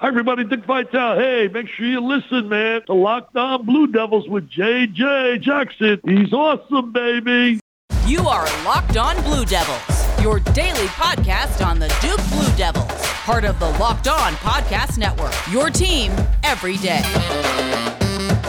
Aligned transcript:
Hi, 0.00 0.08
everybody. 0.08 0.44
Dick 0.44 0.64
Vitale. 0.64 1.18
Hey, 1.18 1.48
make 1.48 1.68
sure 1.68 1.84
you 1.84 2.00
listen, 2.00 2.48
man. 2.48 2.80
to 2.86 2.94
Locked 2.94 3.36
On 3.36 3.66
Blue 3.66 3.86
Devils 3.86 4.26
with 4.30 4.48
JJ 4.48 5.42
Jackson. 5.42 6.00
He's 6.06 6.32
awesome, 6.32 6.90
baby. 6.90 7.60
You 8.06 8.20
are 8.20 8.46
Locked 8.64 8.96
On 8.96 9.22
Blue 9.24 9.44
Devils, 9.44 10.22
your 10.22 10.40
daily 10.40 10.86
podcast 10.86 11.62
on 11.62 11.78
the 11.78 11.88
Duke 12.00 12.26
Blue 12.30 12.50
Devils, 12.56 12.90
part 13.26 13.44
of 13.44 13.60
the 13.60 13.68
Locked 13.72 14.08
On 14.08 14.32
Podcast 14.36 14.96
Network. 14.96 15.34
Your 15.52 15.68
team 15.68 16.12
every 16.44 16.78
day. 16.78 17.02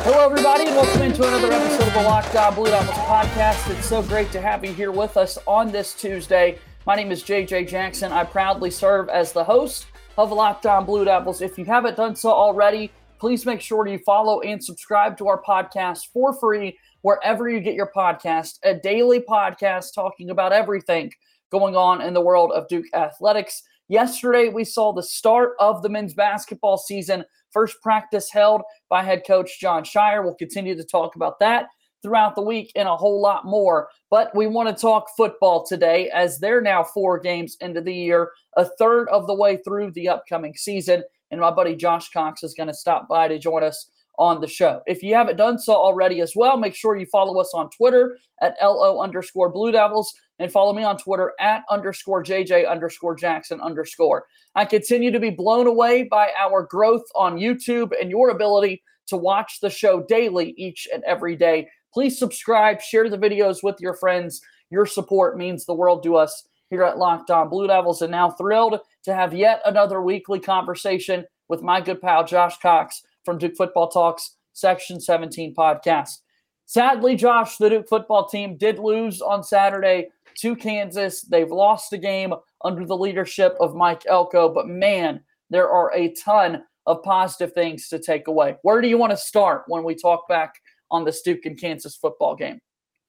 Hello, 0.05 0.25
everybody, 0.25 0.67
and 0.67 0.75
welcome 0.77 1.01
into 1.01 1.27
another 1.27 1.51
episode 1.51 1.85
of 1.85 1.93
the 1.93 2.03
Locked 2.03 2.33
On 2.33 2.55
Blue 2.55 2.67
Devils 2.67 2.95
podcast. 2.95 3.77
It's 3.77 3.87
so 3.87 4.01
great 4.01 4.31
to 4.31 4.39
have 4.39 4.63
you 4.63 4.71
here 4.71 4.93
with 4.93 5.17
us 5.17 5.37
on 5.45 5.69
this 5.73 5.93
Tuesday. 5.95 6.59
My 6.87 6.95
name 6.95 7.11
is 7.11 7.21
JJ 7.23 7.67
Jackson. 7.67 8.13
I 8.13 8.23
proudly 8.23 8.71
serve 8.71 9.09
as 9.09 9.33
the 9.33 9.43
host 9.43 9.87
of 10.17 10.31
Locked 10.31 10.65
On 10.65 10.85
Blue 10.85 11.05
Devils. 11.05 11.41
If 11.41 11.57
you 11.57 11.65
haven't 11.65 11.97
done 11.97 12.15
so 12.15 12.31
already, 12.31 12.91
please 13.19 13.45
make 13.45 13.61
sure 13.61 13.87
you 13.87 13.99
follow 13.99 14.41
and 14.41 14.63
subscribe 14.63 15.17
to 15.17 15.27
our 15.27 15.41
podcast 15.41 16.07
for 16.13 16.33
free 16.33 16.77
wherever 17.01 17.49
you 17.49 17.59
get 17.59 17.75
your 17.75 17.91
podcast. 17.95 18.59
A 18.63 18.75
daily 18.75 19.19
podcast 19.19 19.93
talking 19.95 20.29
about 20.29 20.51
everything 20.51 21.11
going 21.51 21.75
on 21.75 22.01
in 22.01 22.13
the 22.13 22.21
world 22.21 22.51
of 22.51 22.67
Duke 22.67 22.85
athletics. 22.93 23.63
Yesterday, 23.87 24.49
we 24.49 24.63
saw 24.63 24.93
the 24.93 25.03
start 25.03 25.53
of 25.59 25.81
the 25.81 25.89
men's 25.89 26.13
basketball 26.13 26.77
season. 26.77 27.25
First 27.51 27.81
practice 27.81 28.31
held 28.31 28.61
by 28.89 29.03
head 29.03 29.23
coach 29.25 29.59
Jon 29.59 29.83
Scheyer. 29.83 30.23
We'll 30.23 30.35
continue 30.35 30.75
to 30.75 30.83
talk 30.83 31.15
about 31.15 31.39
that 31.39 31.67
throughout 32.01 32.35
the 32.35 32.41
week 32.41 32.71
and 32.75 32.87
a 32.87 32.95
whole 32.95 33.21
lot 33.21 33.45
more. 33.45 33.89
But 34.09 34.35
we 34.35 34.47
want 34.47 34.69
to 34.69 34.81
talk 34.81 35.07
football 35.15 35.65
today 35.65 36.09
as 36.09 36.39
they're 36.39 36.61
now 36.61 36.83
four 36.83 37.19
games 37.19 37.57
into 37.61 37.81
the 37.81 37.93
year, 37.93 38.31
a 38.57 38.65
third 38.65 39.09
of 39.09 39.27
the 39.27 39.33
way 39.33 39.57
through 39.57 39.91
the 39.91 40.09
upcoming 40.09 40.55
season. 40.55 41.03
And 41.31 41.39
my 41.39 41.51
buddy 41.51 41.75
Josh 41.75 42.09
Cox 42.09 42.43
is 42.43 42.53
going 42.53 42.67
to 42.67 42.73
stop 42.73 43.07
by 43.07 43.27
to 43.27 43.39
join 43.39 43.63
us 43.63 43.89
on 44.17 44.41
the 44.41 44.47
show. 44.47 44.81
If 44.85 45.01
you 45.01 45.15
haven't 45.15 45.37
done 45.37 45.57
so 45.57 45.73
already 45.73 46.21
as 46.21 46.35
well, 46.35 46.57
make 46.57 46.75
sure 46.75 46.95
you 46.95 47.05
follow 47.05 47.39
us 47.39 47.53
on 47.53 47.69
Twitter 47.69 48.17
at 48.41 48.55
LO 48.61 49.01
underscore 49.01 49.49
Blue 49.49 49.71
Devils 49.71 50.13
and 50.39 50.51
follow 50.51 50.73
me 50.73 50.83
on 50.83 50.97
Twitter 50.97 51.33
at 51.39 51.63
underscore 51.69 52.23
JJ 52.23 52.69
underscore 52.69 53.15
Jackson 53.15 53.61
underscore. 53.61 54.25
I 54.55 54.65
continue 54.65 55.11
to 55.11 55.19
be 55.19 55.29
blown 55.29 55.67
away 55.67 56.03
by 56.03 56.31
our 56.37 56.63
growth 56.63 57.05
on 57.15 57.37
YouTube 57.37 57.91
and 57.99 58.09
your 58.09 58.29
ability 58.29 58.83
to 59.07 59.17
watch 59.17 59.59
the 59.59 59.69
show 59.69 60.03
daily 60.03 60.53
each 60.57 60.87
and 60.93 61.03
every 61.03 61.35
day. 61.35 61.69
Please 61.93 62.17
subscribe, 62.17 62.81
share 62.81 63.09
the 63.09 63.17
videos 63.17 63.63
with 63.63 63.79
your 63.79 63.93
friends. 63.93 64.41
Your 64.69 64.85
support 64.85 65.37
means 65.37 65.65
the 65.65 65.73
world 65.73 66.03
to 66.03 66.15
us 66.15 66.47
here 66.69 66.83
at 66.83 66.97
Locked 66.97 67.29
On 67.31 67.49
Blue 67.49 67.67
Devils. 67.67 68.01
And 68.01 68.11
now 68.11 68.31
thrilled 68.31 68.79
to 69.03 69.13
have 69.13 69.33
yet 69.33 69.61
another 69.65 70.01
weekly 70.01 70.39
conversation 70.39 71.25
with 71.49 71.61
my 71.61 71.81
good 71.81 72.01
pal 72.01 72.25
Josh 72.25 72.57
Cox 72.59 73.03
from 73.25 73.37
Duke 73.37 73.55
Football 73.55 73.89
Talks 73.89 74.37
Section 74.53 74.99
17 74.99 75.53
podcast. 75.53 76.19
Sadly, 76.65 77.15
Josh, 77.15 77.57
the 77.57 77.69
Duke 77.69 77.89
football 77.89 78.27
team 78.27 78.55
did 78.55 78.79
lose 78.79 79.21
on 79.21 79.43
Saturday 79.43 80.09
to 80.37 80.55
Kansas. 80.55 81.21
They've 81.21 81.51
lost 81.51 81.91
a 81.91 81.97
game 81.97 82.33
under 82.63 82.85
the 82.85 82.97
leadership 82.97 83.57
of 83.59 83.75
Mike 83.75 84.03
Elko, 84.07 84.53
but 84.53 84.67
man, 84.67 85.21
there 85.49 85.69
are 85.69 85.91
a 85.93 86.13
ton 86.13 86.63
of 86.85 87.03
positive 87.03 87.53
things 87.53 87.89
to 87.89 87.99
take 87.99 88.27
away. 88.27 88.55
Where 88.61 88.81
do 88.81 88.87
you 88.87 88.97
want 88.97 89.11
to 89.11 89.17
start 89.17 89.63
when 89.67 89.83
we 89.83 89.95
talk 89.95 90.27
back 90.29 90.55
on 90.91 91.05
the 91.05 91.17
Duke 91.23 91.45
and 91.45 91.59
Kansas 91.59 91.95
football 91.95 92.35
game? 92.35 92.59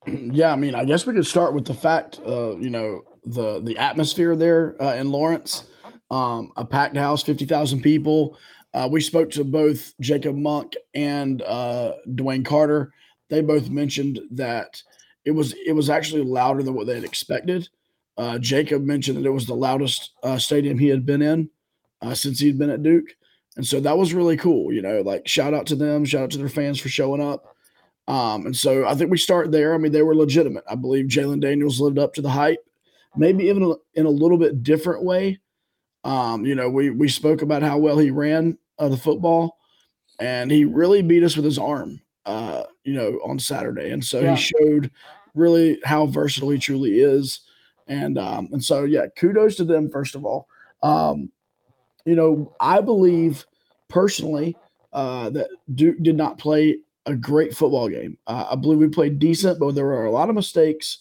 Yeah, 0.33 0.53
I 0.53 0.57
mean, 0.57 0.75
I 0.75 0.85
guess 0.85 1.07
we 1.07 1.15
could 1.15 1.27
start 1.27 1.55
with 1.55 1.65
the 1.65 1.75
fact, 1.75 2.21
uh, 2.27 2.57
you 2.57 2.71
know, 2.71 3.03
the 3.25 3.61
the 3.61 3.79
atmosphere 3.79 4.35
there 4.35 4.81
uh, 4.83 4.95
in 4.95 5.13
Lawrence, 5.13 5.65
um, 6.11 6.51
a 6.57 6.65
packed 6.65 6.97
house, 6.97 7.23
fifty 7.23 7.45
thousand 7.45 7.83
people. 7.83 8.37
Uh, 8.75 8.89
we 8.91 9.01
spoke 9.01 9.31
to 9.31 9.45
both 9.45 9.93
Jacob 10.01 10.35
Monk 10.35 10.75
and 10.95 11.43
uh, 11.43 11.93
DeWayne 12.09 12.45
Carter. 12.45 12.93
They 13.29 13.43
both 13.43 13.69
mentioned 13.69 14.21
that 14.33 14.83
it 15.25 15.31
was 15.31 15.55
it 15.67 15.73
was 15.73 15.91
actually 15.91 16.25
louder 16.25 16.63
than 16.63 16.75
what 16.75 16.87
they 16.87 16.95
had 16.95 17.05
expected. 17.05 17.69
Uh, 18.17 18.39
Jacob 18.39 18.83
mentioned 18.83 19.19
that 19.19 19.27
it 19.27 19.33
was 19.33 19.47
the 19.47 19.55
loudest 19.55 20.13
uh, 20.23 20.39
stadium 20.39 20.79
he 20.79 20.89
had 20.89 21.07
been 21.07 21.23
in 21.23 21.49
uh, 22.03 22.15
since 22.15 22.41
he'd 22.41 22.59
been 22.59 22.71
at 22.71 22.83
Duke, 22.83 23.17
and 23.57 23.67
so 23.67 23.81
that 23.81 23.97
was 23.97 24.15
really 24.15 24.37
cool. 24.37 24.73
You 24.73 24.83
know, 24.83 25.01
like 25.03 25.29
shout 25.29 25.55
out 25.55 25.67
to 25.67 25.77
them, 25.77 26.05
shout 26.05 26.25
out 26.25 26.31
to 26.33 26.39
their 26.39 26.49
fans 26.49 26.81
for 26.81 26.89
showing 26.89 27.23
up. 27.23 27.55
Um, 28.09 28.47
and 28.47 28.57
so 28.57 28.87
I 28.87 28.95
think 28.95 29.11
we 29.11 29.19
start 29.19 29.53
there. 29.53 29.75
I 29.75 29.79
mean, 29.79 29.93
they 29.93 30.03
were 30.03 30.15
legitimate. 30.15 30.65
I 30.69 30.75
believe 30.75 31.07
Jalon 31.07 31.41
Daniels 31.41 31.81
lived 31.81 31.99
up 31.99 32.15
to 32.15 32.23
the 32.23 32.31
hype, 32.31 32.65
maybe 33.17 33.45
even 33.45 33.75
in 33.95 34.07
a 34.07 34.11
little 34.11 34.39
bit 34.39 34.63
different 34.63 35.05
way. 35.05 35.41
Um, 36.05 36.45
you 36.45 36.55
know, 36.55 36.69
we 36.69 36.91
we 36.91 37.09
spoke 37.09 37.43
about 37.43 37.63
how 37.63 37.79
well 37.79 37.99
he 37.99 38.11
ran 38.11 38.59
uh, 38.79 38.89
the 38.89 38.97
football, 38.97 39.59
and 40.19 40.51
he 40.51 40.65
really 40.65 41.01
beat 41.03 41.23
us 41.23 41.37
with 41.37 41.45
his 41.45 41.59
arm. 41.59 42.01
Uh, 42.25 42.65
you 42.85 42.95
know, 42.95 43.19
on 43.25 43.39
Saturday, 43.39 43.91
and 43.91 44.05
so 44.05 44.21
yeah. 44.21 44.37
he 44.37 44.43
showed 44.43 44.91
really 45.35 45.81
how 45.85 46.07
versatile 46.07 46.51
he 46.51 46.59
truly 46.59 47.01
is. 47.01 47.41
And 47.89 48.19
um, 48.19 48.49
and 48.53 48.63
so 48.63 48.85
yeah, 48.85 49.07
kudos 49.17 49.57
to 49.57 49.65
them 49.65 49.91
first 49.91 50.15
of 50.15 50.25
all. 50.25 50.49
Um, 50.83 51.31
you 52.05 52.17
know, 52.17 52.55
I 52.61 52.81
believe 52.81 53.45
personally 53.89 54.57
uh, 54.93 55.31
that 55.31 55.49
Duke 55.75 56.03
did 56.03 56.17
not 56.17 56.39
play 56.39 56.79
a 57.07 57.15
great 57.15 57.57
football 57.57 57.89
game. 57.89 58.17
Uh, 58.27 58.47
I 58.51 58.57
believe 58.57 58.79
we 58.79 58.89
played 58.89 59.19
decent, 59.19 59.59
but 59.59 59.75
there 59.75 59.87
were 59.87 60.05
a 60.05 60.11
lot 60.11 60.29
of 60.29 60.35
mistakes, 60.35 60.99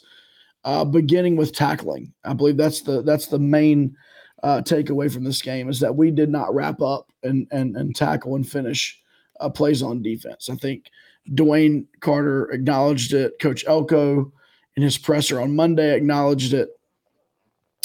uh, 0.63 0.85
beginning 0.85 1.35
with 1.35 1.53
tackling. 1.53 2.13
I 2.23 2.33
believe 2.33 2.57
that's 2.57 2.81
the 2.81 3.01
that's 3.01 3.27
the 3.27 3.39
main 3.39 3.95
uh, 4.43 4.61
takeaway 4.61 5.11
from 5.11 5.23
this 5.23 5.41
game 5.41 5.69
is 5.69 5.79
that 5.79 5.95
we 5.95 6.11
did 6.11 6.29
not 6.29 6.53
wrap 6.53 6.81
up 6.81 7.11
and 7.23 7.47
and 7.51 7.75
and 7.75 7.95
tackle 7.95 8.35
and 8.35 8.47
finish 8.47 8.99
uh, 9.39 9.49
plays 9.49 9.83
on 9.83 10.01
defense. 10.01 10.49
I 10.49 10.55
think 10.55 10.89
DeWayne 11.29 11.85
Carter 11.99 12.49
acknowledged 12.51 13.13
it. 13.13 13.39
Coach 13.39 13.63
Elko 13.67 14.31
in 14.75 14.83
his 14.83 14.97
presser 14.97 15.39
on 15.39 15.55
Monday 15.55 15.95
acknowledged 15.95 16.53
it. 16.53 16.69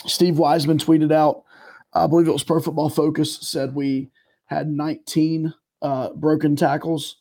Steve 0.07 0.39
Wiseman 0.39 0.79
tweeted 0.79 1.13
out, 1.13 1.43
I 1.93 2.07
believe 2.07 2.29
it 2.29 2.33
was 2.33 2.45
Pro 2.45 2.61
Football 2.61 2.91
Focus, 2.91 3.39
said 3.41 3.75
we 3.75 4.11
had 4.45 4.69
19 4.69 5.53
uh, 5.83 6.11
broken 6.11 6.55
tackles 6.55 7.17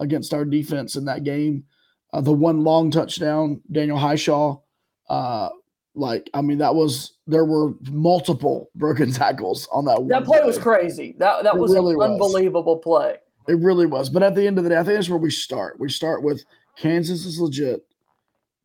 against 0.00 0.34
our 0.34 0.44
defense 0.44 0.96
in 0.96 1.04
that 1.06 1.24
game. 1.24 1.64
Uh, 2.12 2.20
the 2.20 2.32
one 2.32 2.64
long 2.64 2.90
touchdown, 2.90 3.60
Daniel 3.70 3.98
Hishaw, 3.98 4.60
uh, 5.08 5.50
like 5.94 6.30
I 6.32 6.40
mean, 6.40 6.58
that 6.58 6.74
was 6.74 7.18
there 7.26 7.44
were 7.44 7.74
multiple 7.90 8.70
broken 8.74 9.12
tackles 9.12 9.68
on 9.72 9.84
that. 9.86 10.06
That 10.08 10.24
play, 10.24 10.38
play 10.38 10.46
was 10.46 10.58
crazy. 10.58 11.14
That 11.18 11.42
that 11.44 11.58
was 11.58 11.72
really 11.72 11.94
an 11.94 12.12
unbelievable 12.12 12.76
was. 12.76 12.82
play. 12.82 13.16
It 13.48 13.58
really 13.58 13.86
was. 13.86 14.10
But 14.10 14.22
at 14.22 14.34
the 14.34 14.46
end 14.46 14.58
of 14.58 14.64
the 14.64 14.70
day, 14.70 14.76
I 14.76 14.82
think 14.82 14.96
that's 14.96 15.08
where 15.08 15.18
we 15.18 15.30
start. 15.30 15.80
We 15.80 15.88
start 15.88 16.22
with 16.22 16.44
Kansas 16.76 17.24
is 17.24 17.40
legit. 17.40 17.84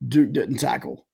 Duke 0.08 0.34
didn't 0.34 0.58
tackle. 0.58 1.06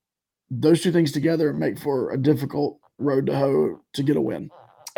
Those 0.50 0.82
two 0.82 0.92
things 0.92 1.12
together 1.12 1.52
make 1.52 1.78
for 1.78 2.10
a 2.10 2.18
difficult 2.18 2.80
road 2.98 3.26
to 3.26 3.36
hoe 3.36 3.80
to 3.94 4.02
get 4.02 4.16
a 4.16 4.20
win 4.20 4.50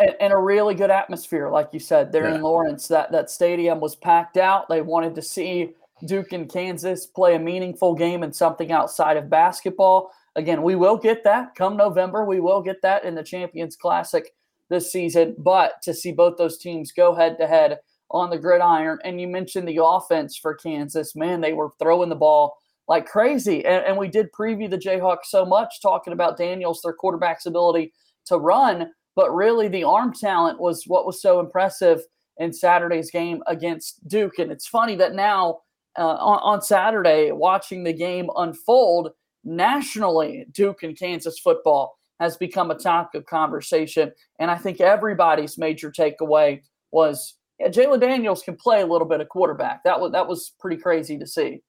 and, 0.03 0.15
and, 0.19 0.33
a 0.33 0.37
really 0.37 0.75
good 0.75 0.91
atmosphere, 0.91 1.49
like 1.49 1.69
you 1.71 1.79
said, 1.79 2.11
there 2.11 2.27
yeah. 2.27 2.35
in 2.35 2.41
Lawrence. 2.41 2.87
That 2.87 3.11
that 3.11 3.29
stadium 3.29 3.79
was 3.79 3.95
packed 3.95 4.37
out. 4.37 4.69
They 4.69 4.81
wanted 4.81 5.15
to 5.15 5.21
see 5.21 5.73
Duke 6.05 6.33
and 6.33 6.49
Kansas 6.49 7.05
play 7.05 7.35
a 7.35 7.39
meaningful 7.39 7.95
game 7.95 8.23
and 8.23 8.35
something 8.35 8.71
outside 8.71 9.17
of 9.17 9.29
basketball. 9.29 10.11
Again, 10.35 10.63
we 10.63 10.75
will 10.75 10.97
get 10.97 11.23
that 11.23 11.55
come 11.55 11.77
November. 11.77 12.25
We 12.25 12.39
will 12.39 12.61
get 12.61 12.81
that 12.81 13.05
in 13.05 13.15
the 13.15 13.23
Champions 13.23 13.75
Classic 13.75 14.33
this 14.69 14.91
season. 14.91 15.35
But 15.37 15.81
to 15.83 15.93
see 15.93 16.11
both 16.11 16.37
those 16.37 16.57
teams 16.57 16.91
go 16.91 17.13
head 17.13 17.37
to 17.39 17.47
head 17.47 17.79
on 18.09 18.29
the 18.29 18.37
gridiron, 18.37 18.99
and 19.03 19.19
you 19.19 19.27
mentioned 19.27 19.67
the 19.67 19.83
offense 19.83 20.37
for 20.37 20.53
Kansas, 20.53 21.15
man, 21.15 21.41
they 21.41 21.53
were 21.53 21.71
throwing 21.79 22.09
the 22.09 22.15
ball 22.15 22.57
like 22.87 23.05
crazy. 23.05 23.65
And, 23.65 23.85
and 23.85 23.97
we 23.97 24.07
did 24.07 24.31
preview 24.31 24.69
the 24.69 24.77
Jayhawks 24.77 25.25
so 25.25 25.45
much, 25.45 25.81
talking 25.81 26.13
about 26.13 26.37
Daniels, 26.37 26.81
their 26.81 26.93
quarterback's 26.93 27.45
ability 27.45 27.93
to 28.25 28.37
run 28.37 28.91
but 29.15 29.33
really, 29.33 29.67
the 29.67 29.83
arm 29.83 30.13
talent 30.13 30.59
was 30.59 30.85
what 30.87 31.05
was 31.05 31.21
so 31.21 31.39
impressive 31.39 32.01
in 32.37 32.51
Saturday's 32.51 33.11
game 33.11 33.43
against 33.47 34.07
Duke. 34.07 34.39
And 34.39 34.51
it's 34.51 34.67
funny 34.67 34.95
that 34.95 35.13
now 35.13 35.59
uh, 35.97 36.15
on, 36.15 36.39
on 36.41 36.61
Saturday, 36.61 37.31
watching 37.31 37.83
the 37.83 37.93
game 37.93 38.29
unfold 38.35 39.11
nationally, 39.43 40.45
Duke 40.51 40.83
and 40.83 40.97
Kansas 40.97 41.39
football 41.39 41.97
has 42.19 42.37
become 42.37 42.71
a 42.71 42.75
topic 42.75 43.19
of 43.21 43.25
conversation. 43.25 44.11
And 44.39 44.49
I 44.49 44.55
think 44.55 44.81
everybody's 44.81 45.57
major 45.57 45.91
takeaway 45.91 46.61
was 46.91 47.35
yeah, 47.59 47.67
Jalon 47.67 47.99
Daniels 47.99 48.41
can 48.41 48.55
play 48.55 48.81
a 48.81 48.85
little 48.85 49.07
bit 49.07 49.21
of 49.21 49.29
quarterback. 49.29 49.83
That 49.83 49.99
was 49.99 50.11
that 50.13 50.27
was 50.27 50.53
pretty 50.59 50.81
crazy 50.81 51.17
to 51.19 51.27
see. 51.27 51.61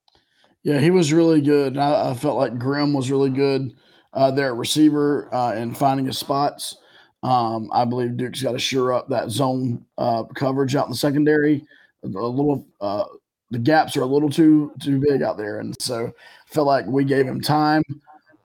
Yeah, 0.62 0.78
he 0.80 0.90
was 0.90 1.12
really 1.12 1.42
good. 1.42 1.76
I, 1.76 2.10
I 2.10 2.14
felt 2.14 2.38
like 2.38 2.58
Grimm 2.58 2.94
was 2.94 3.10
really 3.10 3.30
good 3.30 3.74
uh, 4.14 4.30
there 4.30 4.48
at 4.48 4.56
receiver 4.56 5.28
uh, 5.34 5.52
and 5.52 5.76
finding 5.76 6.06
his 6.06 6.18
spots. 6.18 6.76
Um, 7.24 7.70
I 7.72 7.86
believe 7.86 8.16
Duke's 8.16 8.42
got 8.42 8.52
to 8.52 8.58
sure 8.58 8.92
up 8.92 9.08
that 9.08 9.30
zone 9.30 9.84
uh, 9.96 10.24
coverage 10.34 10.76
out 10.76 10.84
in 10.84 10.90
the 10.90 10.96
secondary. 10.96 11.66
A 12.04 12.06
little, 12.06 12.66
uh, 12.82 13.04
the 13.50 13.58
gaps 13.58 13.96
are 13.96 14.02
a 14.02 14.06
little 14.06 14.28
too 14.28 14.72
too 14.78 15.00
big 15.00 15.22
out 15.22 15.38
there, 15.38 15.60
and 15.60 15.74
so 15.80 16.08
I 16.08 16.52
felt 16.52 16.66
like 16.66 16.84
we 16.86 17.02
gave 17.02 17.26
him 17.26 17.40
time. 17.40 17.82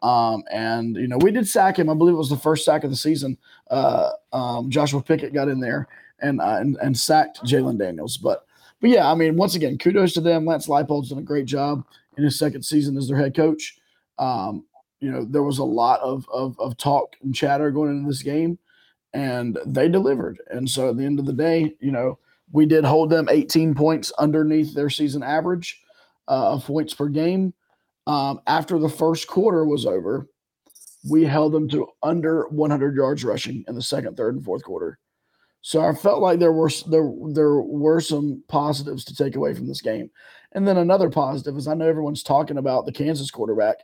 Um, 0.01 0.43
and 0.49 0.95
you 0.95 1.09
know, 1.09 1.17
we 1.17 1.31
did 1.31 1.45
sack 1.45 1.77
him. 1.77 1.89
I 1.89 1.93
believe 1.93 2.13
it 2.13 2.17
was 2.17 2.29
the 2.29 2.37
first 2.37 2.63
sack 2.63 2.85
of 2.85 2.89
the 2.89 2.95
season. 2.95 3.37
Uh, 3.69 4.11
um, 4.31 4.69
Joshua 4.69 5.01
Pickett 5.01 5.33
got 5.33 5.49
in 5.49 5.59
there, 5.59 5.87
and 6.21 6.39
uh, 6.39 6.57
and, 6.61 6.77
and 6.81 6.97
sacked 6.97 7.43
Jalon 7.43 7.77
Daniels. 7.77 8.15
But 8.15 8.45
but 8.79 8.91
yeah, 8.91 9.11
I 9.11 9.15
mean, 9.15 9.35
once 9.35 9.55
again, 9.55 9.77
kudos 9.77 10.13
to 10.13 10.21
them. 10.21 10.45
Lance 10.45 10.67
Leipold's 10.67 11.09
done 11.09 11.19
a 11.19 11.23
great 11.23 11.45
job 11.45 11.83
in 12.17 12.23
his 12.23 12.39
second 12.39 12.63
season 12.63 12.97
as 12.97 13.09
their 13.09 13.17
head 13.17 13.35
coach. 13.35 13.77
Um, 14.19 14.63
you 15.01 15.11
know, 15.11 15.25
there 15.25 15.43
was 15.43 15.57
a 15.57 15.63
lot 15.63 15.99
of, 15.99 16.25
of 16.31 16.57
of 16.59 16.77
talk 16.77 17.15
and 17.21 17.35
chatter 17.35 17.71
going 17.71 17.91
into 17.91 18.07
this 18.07 18.23
game, 18.23 18.57
and 19.13 19.57
they 19.65 19.89
delivered. 19.89 20.41
And 20.49 20.69
so 20.69 20.89
at 20.89 20.97
the 20.97 21.05
end 21.05 21.19
of 21.19 21.25
the 21.25 21.33
day, 21.33 21.73
you 21.79 21.91
know, 21.91 22.19
we 22.51 22.65
did 22.65 22.83
hold 22.83 23.09
them 23.09 23.27
18 23.29 23.75
points 23.75 24.11
underneath 24.17 24.73
their 24.73 24.89
season 24.89 25.23
average 25.23 25.81
uh, 26.27 26.53
of 26.53 26.65
points 26.65 26.93
per 26.93 27.07
game. 27.07 27.53
Um, 28.07 28.41
after 28.47 28.79
the 28.79 28.89
first 28.89 29.27
quarter 29.27 29.65
was 29.65 29.85
over, 29.85 30.27
we 31.09 31.23
held 31.25 31.53
them 31.53 31.69
to 31.69 31.87
under 32.01 32.47
100 32.49 32.95
yards 32.95 33.23
rushing 33.23 33.63
in 33.67 33.75
the 33.75 33.81
second, 33.81 34.17
third, 34.17 34.35
and 34.35 34.43
fourth 34.43 34.63
quarter. 34.63 34.99
So 35.61 35.81
I 35.81 35.93
felt 35.93 36.21
like 36.21 36.39
there 36.39 36.53
were 36.53 36.71
there 36.87 37.11
there 37.33 37.55
were 37.55 37.99
some 37.99 38.43
positives 38.47 39.03
to 39.05 39.15
take 39.15 39.35
away 39.35 39.53
from 39.53 39.67
this 39.67 39.81
game. 39.81 40.09
And 40.53 40.67
then 40.67 40.77
another 40.77 41.09
positive 41.09 41.57
is 41.57 41.67
I 41.67 41.73
know 41.73 41.87
everyone's 41.87 42.23
talking 42.23 42.57
about 42.57 42.85
the 42.85 42.93
Kansas 42.93 43.29
quarterback, 43.29 43.77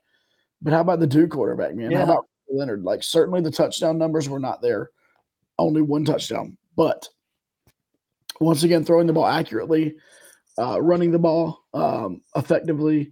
but 0.61 0.73
how 0.73 0.79
about 0.79 0.99
the 0.99 1.07
Duke 1.07 1.31
quarterback, 1.31 1.75
man? 1.75 1.91
Yeah. 1.91 1.99
How 1.99 2.03
about 2.05 2.27
Leonard? 2.49 2.83
Like 2.83 3.03
certainly 3.03 3.41
the 3.41 3.51
touchdown 3.51 3.97
numbers 3.97 4.29
were 4.29 4.39
not 4.39 4.61
there. 4.61 4.89
Only 5.57 5.81
one 5.81 6.05
touchdown. 6.05 6.57
But 6.75 7.07
once 8.39 8.63
again, 8.63 8.83
throwing 8.83 9.07
the 9.07 9.13
ball 9.13 9.27
accurately, 9.27 9.95
uh, 10.57 10.81
running 10.81 11.11
the 11.11 11.19
ball 11.19 11.63
um, 11.73 12.21
effectively, 12.35 13.11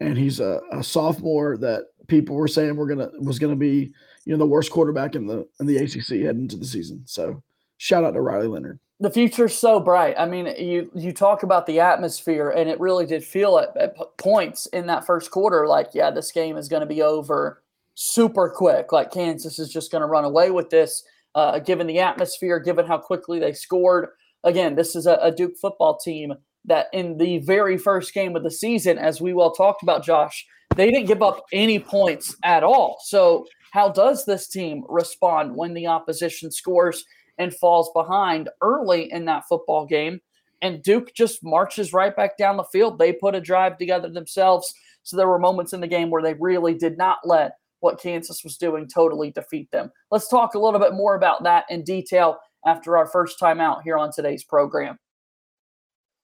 and 0.00 0.16
he's 0.16 0.40
a, 0.40 0.60
a 0.72 0.82
sophomore 0.82 1.56
that 1.58 1.84
people 2.08 2.34
were 2.36 2.48
saying 2.48 2.76
we're 2.76 2.86
gonna 2.86 3.10
was 3.20 3.38
gonna 3.38 3.56
be 3.56 3.92
you 4.24 4.32
know 4.32 4.38
the 4.38 4.46
worst 4.46 4.70
quarterback 4.70 5.14
in 5.14 5.26
the 5.26 5.46
in 5.60 5.66
the 5.66 5.76
ACC 5.78 6.22
heading 6.24 6.42
into 6.42 6.56
the 6.56 6.64
season. 6.64 7.02
So 7.06 7.42
shout 7.78 8.04
out 8.04 8.12
to 8.12 8.20
Riley 8.20 8.48
Leonard. 8.48 8.78
the 8.98 9.10
future's 9.10 9.56
so 9.56 9.80
bright. 9.80 10.14
I 10.18 10.26
mean, 10.26 10.46
you 10.58 10.90
you 10.94 11.12
talk 11.12 11.42
about 11.42 11.66
the 11.66 11.80
atmosphere, 11.80 12.50
and 12.50 12.68
it 12.68 12.78
really 12.78 13.06
did 13.06 13.24
feel 13.24 13.58
at, 13.58 13.74
at 13.76 13.96
points 14.18 14.66
in 14.66 14.86
that 14.86 15.06
first 15.06 15.30
quarter 15.30 15.66
like, 15.66 15.88
yeah, 15.94 16.10
this 16.10 16.32
game 16.32 16.58
is 16.58 16.68
going 16.68 16.80
to 16.80 16.86
be 16.86 17.00
over 17.02 17.62
super 17.94 18.50
quick. 18.50 18.92
Like 18.92 19.10
Kansas 19.10 19.58
is 19.58 19.72
just 19.72 19.90
going 19.90 20.02
to 20.02 20.06
run 20.06 20.24
away 20.24 20.50
with 20.50 20.68
this, 20.70 21.04
uh, 21.34 21.58
given 21.58 21.86
the 21.86 22.00
atmosphere, 22.00 22.58
given 22.58 22.86
how 22.86 22.98
quickly 22.98 23.38
they 23.38 23.52
scored. 23.52 24.08
Again, 24.44 24.74
this 24.74 24.96
is 24.96 25.06
a, 25.06 25.18
a 25.22 25.32
Duke 25.32 25.56
football 25.60 25.98
team 25.98 26.34
that 26.64 26.86
in 26.92 27.16
the 27.16 27.38
very 27.38 27.78
first 27.78 28.12
game 28.12 28.36
of 28.36 28.42
the 28.42 28.50
season, 28.50 28.98
as 28.98 29.20
we 29.20 29.32
well 29.32 29.52
talked 29.52 29.82
about, 29.82 30.04
Josh, 30.04 30.46
they 30.76 30.90
didn't 30.90 31.06
give 31.06 31.22
up 31.22 31.44
any 31.52 31.78
points 31.78 32.36
at 32.44 32.62
all. 32.62 32.98
So, 33.04 33.46
how 33.72 33.88
does 33.88 34.24
this 34.24 34.48
team 34.48 34.84
respond 34.88 35.54
when 35.54 35.74
the 35.74 35.86
opposition 35.86 36.50
scores? 36.50 37.04
and 37.40 37.54
falls 37.54 37.90
behind 37.94 38.50
early 38.60 39.10
in 39.10 39.24
that 39.24 39.48
football 39.48 39.86
game. 39.86 40.20
And 40.60 40.82
Duke 40.82 41.14
just 41.14 41.42
marches 41.42 41.94
right 41.94 42.14
back 42.14 42.36
down 42.36 42.58
the 42.58 42.64
field. 42.64 42.98
They 42.98 43.14
put 43.14 43.34
a 43.34 43.40
drive 43.40 43.78
together 43.78 44.10
themselves. 44.10 44.72
So 45.04 45.16
there 45.16 45.26
were 45.26 45.38
moments 45.38 45.72
in 45.72 45.80
the 45.80 45.86
game 45.86 46.10
where 46.10 46.22
they 46.22 46.34
really 46.34 46.74
did 46.74 46.98
not 46.98 47.18
let 47.24 47.52
what 47.80 48.00
Kansas 48.00 48.44
was 48.44 48.56
doing 48.56 48.86
totally 48.86 49.30
defeat 49.30 49.70
them. 49.70 49.90
Let's 50.10 50.28
talk 50.28 50.54
a 50.54 50.58
little 50.58 50.80
bit 50.80 50.94
more 50.94 51.14
about 51.14 51.42
that 51.44 51.64
in 51.68 51.82
detail 51.82 52.38
after 52.66 52.96
our 52.96 53.06
first 53.06 53.38
time 53.38 53.60
out 53.60 53.82
here 53.82 53.98
on 53.98 54.12
today's 54.12 54.44
program. 54.44 54.98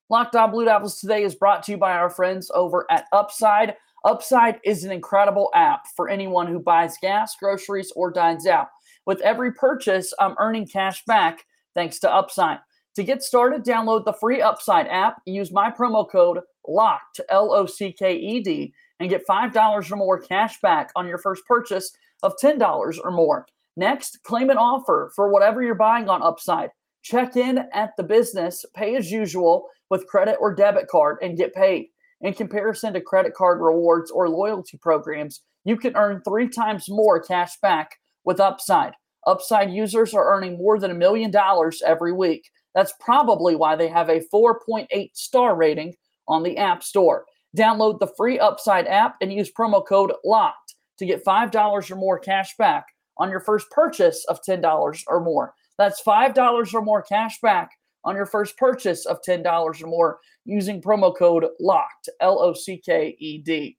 Locked 0.08 0.36
On 0.36 0.50
Blue 0.52 0.64
Devils 0.64 1.00
today 1.00 1.24
is 1.24 1.34
brought 1.34 1.64
to 1.64 1.72
you 1.72 1.78
by 1.78 1.92
our 1.92 2.10
friends 2.10 2.50
over 2.54 2.86
at 2.90 3.06
Upside. 3.12 3.74
Upside 4.04 4.60
is 4.64 4.84
an 4.84 4.92
incredible 4.92 5.50
app 5.54 5.86
for 5.96 6.08
anyone 6.08 6.46
who 6.46 6.60
buys 6.60 6.96
gas, 7.02 7.34
groceries, 7.40 7.92
or 7.96 8.12
dines 8.12 8.46
out. 8.46 8.68
With 9.04 9.20
every 9.22 9.52
purchase, 9.52 10.14
I'm 10.20 10.36
earning 10.38 10.68
cash 10.68 11.02
back 11.06 11.44
thanks 11.74 11.98
to 12.00 12.12
Upside. 12.12 12.58
To 12.94 13.02
get 13.02 13.22
started, 13.22 13.64
download 13.64 14.04
the 14.04 14.12
free 14.12 14.40
Upside 14.40 14.86
app, 14.86 15.20
use 15.26 15.52
my 15.52 15.70
promo 15.70 16.08
code 16.08 16.38
LOCKED, 16.68 17.20
L 17.28 17.52
O 17.52 17.66
C 17.66 17.92
K 17.92 18.14
E 18.14 18.40
D, 18.40 18.72
and 19.00 19.10
get 19.10 19.26
$5 19.26 19.90
or 19.92 19.96
more 19.96 20.20
cash 20.20 20.60
back 20.60 20.90
on 20.96 21.06
your 21.06 21.18
first 21.18 21.44
purchase 21.46 21.92
of 22.22 22.34
$10 22.42 22.98
or 23.04 23.10
more. 23.10 23.46
Next, 23.76 24.22
claim 24.22 24.50
an 24.50 24.56
offer 24.56 25.12
for 25.14 25.30
whatever 25.30 25.62
you're 25.62 25.74
buying 25.74 26.08
on 26.08 26.22
Upside. 26.22 26.70
Check 27.02 27.36
in 27.36 27.58
at 27.72 27.90
the 27.96 28.02
business, 28.02 28.64
pay 28.74 28.96
as 28.96 29.10
usual 29.10 29.68
with 29.90 30.06
credit 30.06 30.36
or 30.40 30.54
debit 30.54 30.88
card, 30.88 31.18
and 31.22 31.36
get 31.36 31.54
paid. 31.54 31.88
In 32.22 32.32
comparison 32.32 32.94
to 32.94 33.00
credit 33.00 33.34
card 33.34 33.60
rewards 33.60 34.10
or 34.10 34.28
loyalty 34.28 34.78
programs, 34.78 35.42
you 35.64 35.76
can 35.76 35.96
earn 35.96 36.22
three 36.22 36.48
times 36.48 36.88
more 36.88 37.20
cash 37.20 37.60
back 37.60 37.96
with 38.24 38.40
Upside. 38.40 38.94
Upside 39.26 39.70
users 39.70 40.14
are 40.14 40.34
earning 40.34 40.56
more 40.56 40.78
than 40.78 40.90
a 40.90 40.94
million 40.94 41.30
dollars 41.30 41.82
every 41.84 42.12
week. 42.12 42.48
That's 42.74 42.94
probably 43.00 43.56
why 43.56 43.76
they 43.76 43.88
have 43.88 44.08
a 44.08 44.22
4.8 44.32 45.10
star 45.14 45.56
rating 45.56 45.94
on 46.28 46.42
the 46.42 46.56
App 46.56 46.82
Store. 46.82 47.26
Download 47.56 47.98
the 47.98 48.12
free 48.16 48.38
Upside 48.38 48.86
app 48.86 49.16
and 49.20 49.32
use 49.32 49.52
promo 49.52 49.86
code 49.86 50.12
LOCKED 50.24 50.74
to 50.98 51.06
get 51.06 51.24
$5 51.24 51.90
or 51.90 51.96
more 51.96 52.18
cash 52.18 52.56
back 52.56 52.86
on 53.18 53.30
your 53.30 53.40
first 53.40 53.70
purchase 53.70 54.24
of 54.28 54.40
$10 54.42 55.02
or 55.06 55.20
more. 55.20 55.54
That's 55.78 56.02
$5 56.02 56.74
or 56.74 56.82
more 56.82 57.02
cash 57.02 57.40
back 57.40 57.70
on 58.04 58.16
your 58.16 58.26
first 58.26 58.56
purchase 58.56 59.04
of 59.04 59.20
$10 59.22 59.82
or 59.82 59.86
more 59.86 60.18
using 60.44 60.80
promo 60.80 61.16
code 61.16 61.46
LOCKED, 61.60 62.08
L 62.20 62.40
O 62.40 62.54
C 62.54 62.78
K 62.78 63.16
E 63.18 63.38
D. 63.38 63.76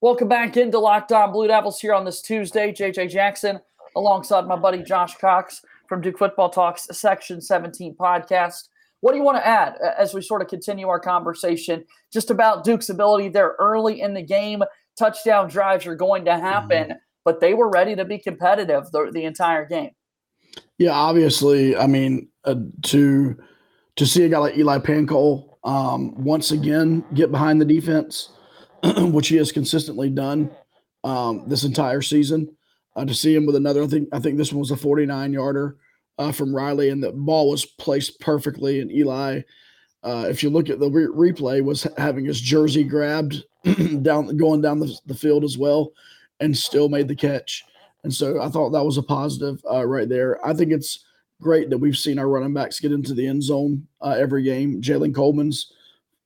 Welcome 0.00 0.28
back 0.28 0.56
into 0.56 0.78
Locked 0.78 1.12
On 1.12 1.32
Blue 1.32 1.48
Devils 1.48 1.80
here 1.80 1.94
on 1.94 2.04
this 2.04 2.20
Tuesday. 2.20 2.72
JJ 2.72 3.10
Jackson 3.10 3.58
alongside 3.96 4.46
my 4.46 4.56
buddy 4.56 4.82
Josh 4.82 5.16
Cox 5.16 5.62
from 5.88 6.00
Duke 6.00 6.18
Football 6.18 6.50
Talks 6.50 6.86
Section 6.92 7.40
17 7.40 7.96
podcast. 7.96 8.68
What 9.04 9.12
do 9.12 9.18
you 9.18 9.22
want 9.22 9.36
to 9.36 9.46
add 9.46 9.76
as 9.98 10.14
we 10.14 10.22
sort 10.22 10.40
of 10.40 10.48
continue 10.48 10.88
our 10.88 10.98
conversation 10.98 11.84
just 12.10 12.30
about 12.30 12.64
Duke's 12.64 12.88
ability 12.88 13.28
there 13.28 13.54
early 13.58 14.00
in 14.00 14.14
the 14.14 14.22
game? 14.22 14.62
Touchdown 14.98 15.50
drives 15.50 15.86
are 15.86 15.94
going 15.94 16.24
to 16.24 16.38
happen, 16.38 16.84
mm-hmm. 16.84 16.98
but 17.22 17.38
they 17.38 17.52
were 17.52 17.68
ready 17.68 17.94
to 17.96 18.06
be 18.06 18.16
competitive 18.16 18.90
the, 18.92 19.10
the 19.12 19.24
entire 19.24 19.66
game. 19.66 19.90
Yeah, 20.78 20.92
obviously. 20.92 21.76
I 21.76 21.86
mean, 21.86 22.28
uh, 22.44 22.54
to 22.84 23.36
to 23.96 24.06
see 24.06 24.24
a 24.24 24.28
guy 24.30 24.38
like 24.38 24.56
Eli 24.56 24.78
Pancol 24.78 25.58
um, 25.64 26.14
once 26.24 26.50
again 26.50 27.04
get 27.12 27.30
behind 27.30 27.60
the 27.60 27.66
defense, 27.66 28.30
which 28.96 29.28
he 29.28 29.36
has 29.36 29.52
consistently 29.52 30.08
done 30.08 30.50
um, 31.04 31.44
this 31.46 31.64
entire 31.64 32.00
season. 32.00 32.56
Uh, 32.96 33.04
to 33.04 33.12
see 33.12 33.34
him 33.34 33.44
with 33.44 33.56
another, 33.56 33.82
I 33.82 33.86
think 33.86 34.08
I 34.12 34.18
think 34.18 34.38
this 34.38 34.50
one 34.50 34.60
was 34.60 34.70
a 34.70 34.78
49 34.78 35.30
yarder 35.34 35.76
uh, 36.18 36.32
from 36.32 36.54
Riley, 36.54 36.90
and 36.90 37.02
the 37.02 37.12
ball 37.12 37.50
was 37.50 37.64
placed 37.64 38.20
perfectly. 38.20 38.80
And 38.80 38.90
Eli, 38.90 39.40
uh, 40.02 40.26
if 40.28 40.42
you 40.42 40.50
look 40.50 40.70
at 40.70 40.78
the 40.78 40.90
re- 40.90 41.32
replay, 41.32 41.62
was 41.62 41.86
having 41.96 42.24
his 42.24 42.40
jersey 42.40 42.84
grabbed 42.84 43.44
down, 44.02 44.36
going 44.36 44.60
down 44.60 44.80
the, 44.80 44.96
the 45.06 45.14
field 45.14 45.44
as 45.44 45.58
well, 45.58 45.92
and 46.40 46.56
still 46.56 46.88
made 46.88 47.08
the 47.08 47.16
catch. 47.16 47.64
And 48.04 48.12
so 48.12 48.40
I 48.40 48.48
thought 48.48 48.70
that 48.70 48.84
was 48.84 48.98
a 48.98 49.02
positive 49.02 49.64
uh, 49.70 49.84
right 49.84 50.08
there. 50.08 50.44
I 50.46 50.52
think 50.54 50.72
it's 50.72 51.04
great 51.40 51.70
that 51.70 51.78
we've 51.78 51.96
seen 51.96 52.18
our 52.18 52.28
running 52.28 52.54
backs 52.54 52.80
get 52.80 52.92
into 52.92 53.14
the 53.14 53.26
end 53.26 53.42
zone 53.42 53.86
uh, 54.00 54.16
every 54.18 54.42
game. 54.42 54.80
Jaylen 54.80 55.14
Coleman's 55.14 55.72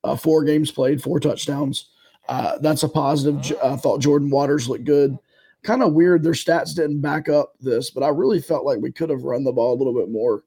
uh, 0.04 0.16
four 0.16 0.44
games 0.44 0.70
played, 0.70 1.02
four 1.02 1.20
touchdowns. 1.20 1.90
Uh, 2.28 2.58
that's 2.58 2.82
a 2.82 2.88
positive. 2.88 3.56
I 3.62 3.76
thought 3.76 4.00
Jordan 4.00 4.28
Waters 4.28 4.68
looked 4.68 4.84
good. 4.84 5.18
Kind 5.62 5.82
of 5.82 5.92
weird, 5.92 6.22
their 6.22 6.32
stats 6.32 6.74
didn't 6.74 7.00
back 7.00 7.28
up 7.28 7.54
this, 7.60 7.90
but 7.90 8.02
I 8.02 8.08
really 8.08 8.40
felt 8.40 8.64
like 8.64 8.78
we 8.78 8.92
could 8.92 9.10
have 9.10 9.24
run 9.24 9.44
the 9.44 9.52
ball 9.52 9.74
a 9.74 9.78
little 9.78 9.94
bit 9.94 10.10
more 10.10 10.44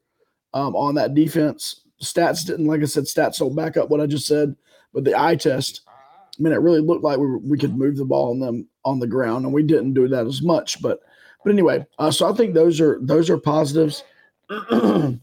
um, 0.53 0.75
on 0.75 0.95
that 0.95 1.13
defense. 1.13 1.81
Stats 2.01 2.45
didn't, 2.45 2.65
like 2.65 2.81
I 2.81 2.85
said, 2.85 3.03
stats 3.03 3.39
don't 3.39 3.55
back 3.55 3.77
up 3.77 3.89
what 3.89 4.01
I 4.01 4.07
just 4.07 4.25
said, 4.25 4.55
but 4.93 5.03
the 5.03 5.19
eye 5.19 5.35
test, 5.35 5.81
I 5.87 6.41
mean, 6.41 6.53
it 6.53 6.61
really 6.61 6.79
looked 6.79 7.03
like 7.03 7.19
we, 7.19 7.27
we 7.37 7.57
could 7.57 7.77
move 7.77 7.97
the 7.97 8.05
ball 8.05 8.31
on 8.31 8.39
them 8.39 8.67
on 8.83 8.99
the 8.99 9.07
ground, 9.07 9.45
and 9.45 9.53
we 9.53 9.63
didn't 9.63 9.93
do 9.93 10.07
that 10.07 10.25
as 10.25 10.41
much. 10.41 10.81
But 10.81 11.01
but 11.43 11.51
anyway, 11.51 11.85
uh, 11.99 12.11
so 12.11 12.31
I 12.31 12.35
think 12.35 12.53
those 12.53 12.79
are 12.79 12.99
those 13.01 13.29
are 13.29 13.37
positives. 13.37 14.03
um, 14.71 15.21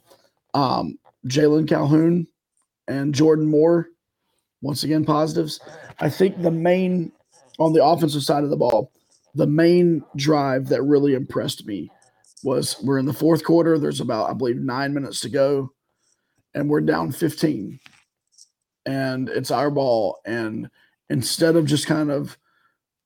Jalon 1.26 1.68
Calhoun 1.68 2.26
and 2.88 3.14
Jordan 3.14 3.46
Moore, 3.46 3.88
once 4.62 4.84
again 4.84 5.04
positives. 5.04 5.60
I 6.00 6.08
think 6.08 6.40
the 6.40 6.50
main 6.50 7.12
on 7.58 7.72
the 7.72 7.84
offensive 7.84 8.22
side 8.22 8.44
of 8.44 8.50
the 8.50 8.56
ball, 8.56 8.92
the 9.34 9.46
main 9.46 10.02
drive 10.16 10.68
that 10.68 10.82
really 10.82 11.14
impressed 11.14 11.66
me 11.66 11.90
was 12.42 12.76
we're 12.82 12.98
in 12.98 13.06
the 13.06 13.12
fourth 13.12 13.44
quarter. 13.44 13.78
There's 13.78 14.00
about 14.00 14.30
I 14.30 14.34
believe 14.34 14.56
nine 14.56 14.94
minutes 14.94 15.20
to 15.20 15.28
go, 15.28 15.72
and 16.54 16.68
we're 16.68 16.80
down 16.80 17.12
15, 17.12 17.80
and 18.86 19.28
it's 19.28 19.50
our 19.50 19.70
ball. 19.70 20.20
And 20.24 20.70
instead 21.10 21.56
of 21.56 21.66
just 21.66 21.86
kind 21.86 22.10
of 22.10 22.38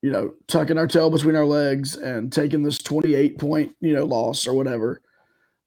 you 0.02 0.10
know, 0.10 0.34
tucking 0.48 0.76
our 0.76 0.88
tail 0.88 1.10
between 1.10 1.36
our 1.36 1.46
legs 1.46 1.96
and 1.96 2.32
taking 2.32 2.62
this 2.62 2.78
28 2.78 3.38
point, 3.38 3.74
you 3.80 3.94
know, 3.94 4.04
loss 4.04 4.46
or 4.46 4.52
whatever. 4.52 5.00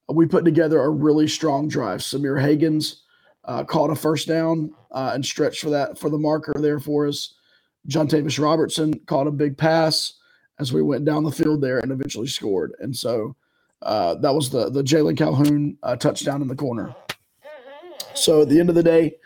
We 0.10 0.28
put 0.28 0.46
together 0.46 0.82
a 0.82 0.90
really 0.90 1.28
strong 1.28 1.68
drive. 1.68 2.02
Sahmir 2.02 2.40
Hagans 2.40 2.98
uh, 3.46 3.64
caught 3.64 3.90
a 3.90 3.96
first 3.96 4.28
down 4.28 4.72
uh, 4.92 5.12
and 5.14 5.26
stretched 5.26 5.62
for 5.62 5.70
that 5.72 5.98
for 5.98 6.10
the 6.10 6.18
marker 6.18 6.54
there 6.58 6.80
for 6.80 7.08
us. 7.08 7.34
Jontavis 7.88 8.42
Robertson 8.42 8.94
caught 9.06 9.28
a 9.28 9.32
big 9.32 9.58
pass 9.58 10.14
as 10.60 10.72
we 10.74 10.82
went 10.82 11.06
down 11.06 11.24
the 11.24 11.32
field 11.32 11.62
there 11.62 11.80
and 11.80 11.92
eventually 11.92 12.28
scored. 12.28 12.74
And 12.80 12.96
so 12.96 13.36
Uh, 13.82 14.16
that 14.16 14.34
was 14.34 14.50
the 14.50 14.70
the 14.72 14.82
Jalon 14.82 15.18
Calhoun 15.18 15.78
uh, 15.84 15.96
touchdown 15.98 16.42
in 16.42 16.48
the 16.48 16.56
corner. 16.56 16.96
So 18.16 18.42
at 18.42 18.50
the 18.50 18.60
end 18.60 18.70
of 18.70 18.76
the 18.76 18.82
day, 18.82 19.18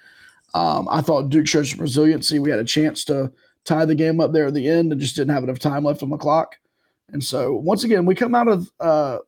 um, 0.54 0.88
I 0.90 1.02
thought 1.02 1.30
Duke 1.30 1.48
showed 1.48 1.68
some 1.68 1.80
resiliency. 1.80 2.40
We 2.40 2.50
had 2.50 2.60
a 2.60 2.66
chance 2.66 3.06
to 3.06 3.32
tie 3.64 3.86
the 3.86 3.96
game 3.96 4.20
up 4.20 4.32
there 4.34 4.48
at 4.48 4.56
the 4.56 4.68
end 4.68 4.92
and 4.92 5.00
just 5.00 5.16
didn't 5.16 5.34
have 5.34 5.44
enough 5.44 5.60
time 5.60 5.84
left 5.84 6.04
on 6.04 6.10
the 6.10 6.18
clock. 6.18 6.58
And 7.14 7.24
so 7.24 7.54
once 7.54 7.86
again, 7.86 8.06
we 8.06 8.16
come 8.16 8.36
out 8.36 8.48
of 8.48 8.72
uh, 8.80 9.20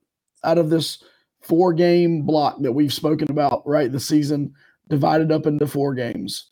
out 0.43 0.57
of 0.57 0.69
this 0.69 1.03
four 1.41 1.71
game 1.71 2.23
block 2.23 2.57
that 2.61 2.73
we've 2.73 2.93
spoken 2.93 3.29
about, 3.29 3.61
right? 3.65 3.91
The 3.91 3.99
season 3.99 4.53
divided 4.89 5.31
up 5.31 5.45
into 5.45 5.67
four 5.67 5.93
games. 5.93 6.49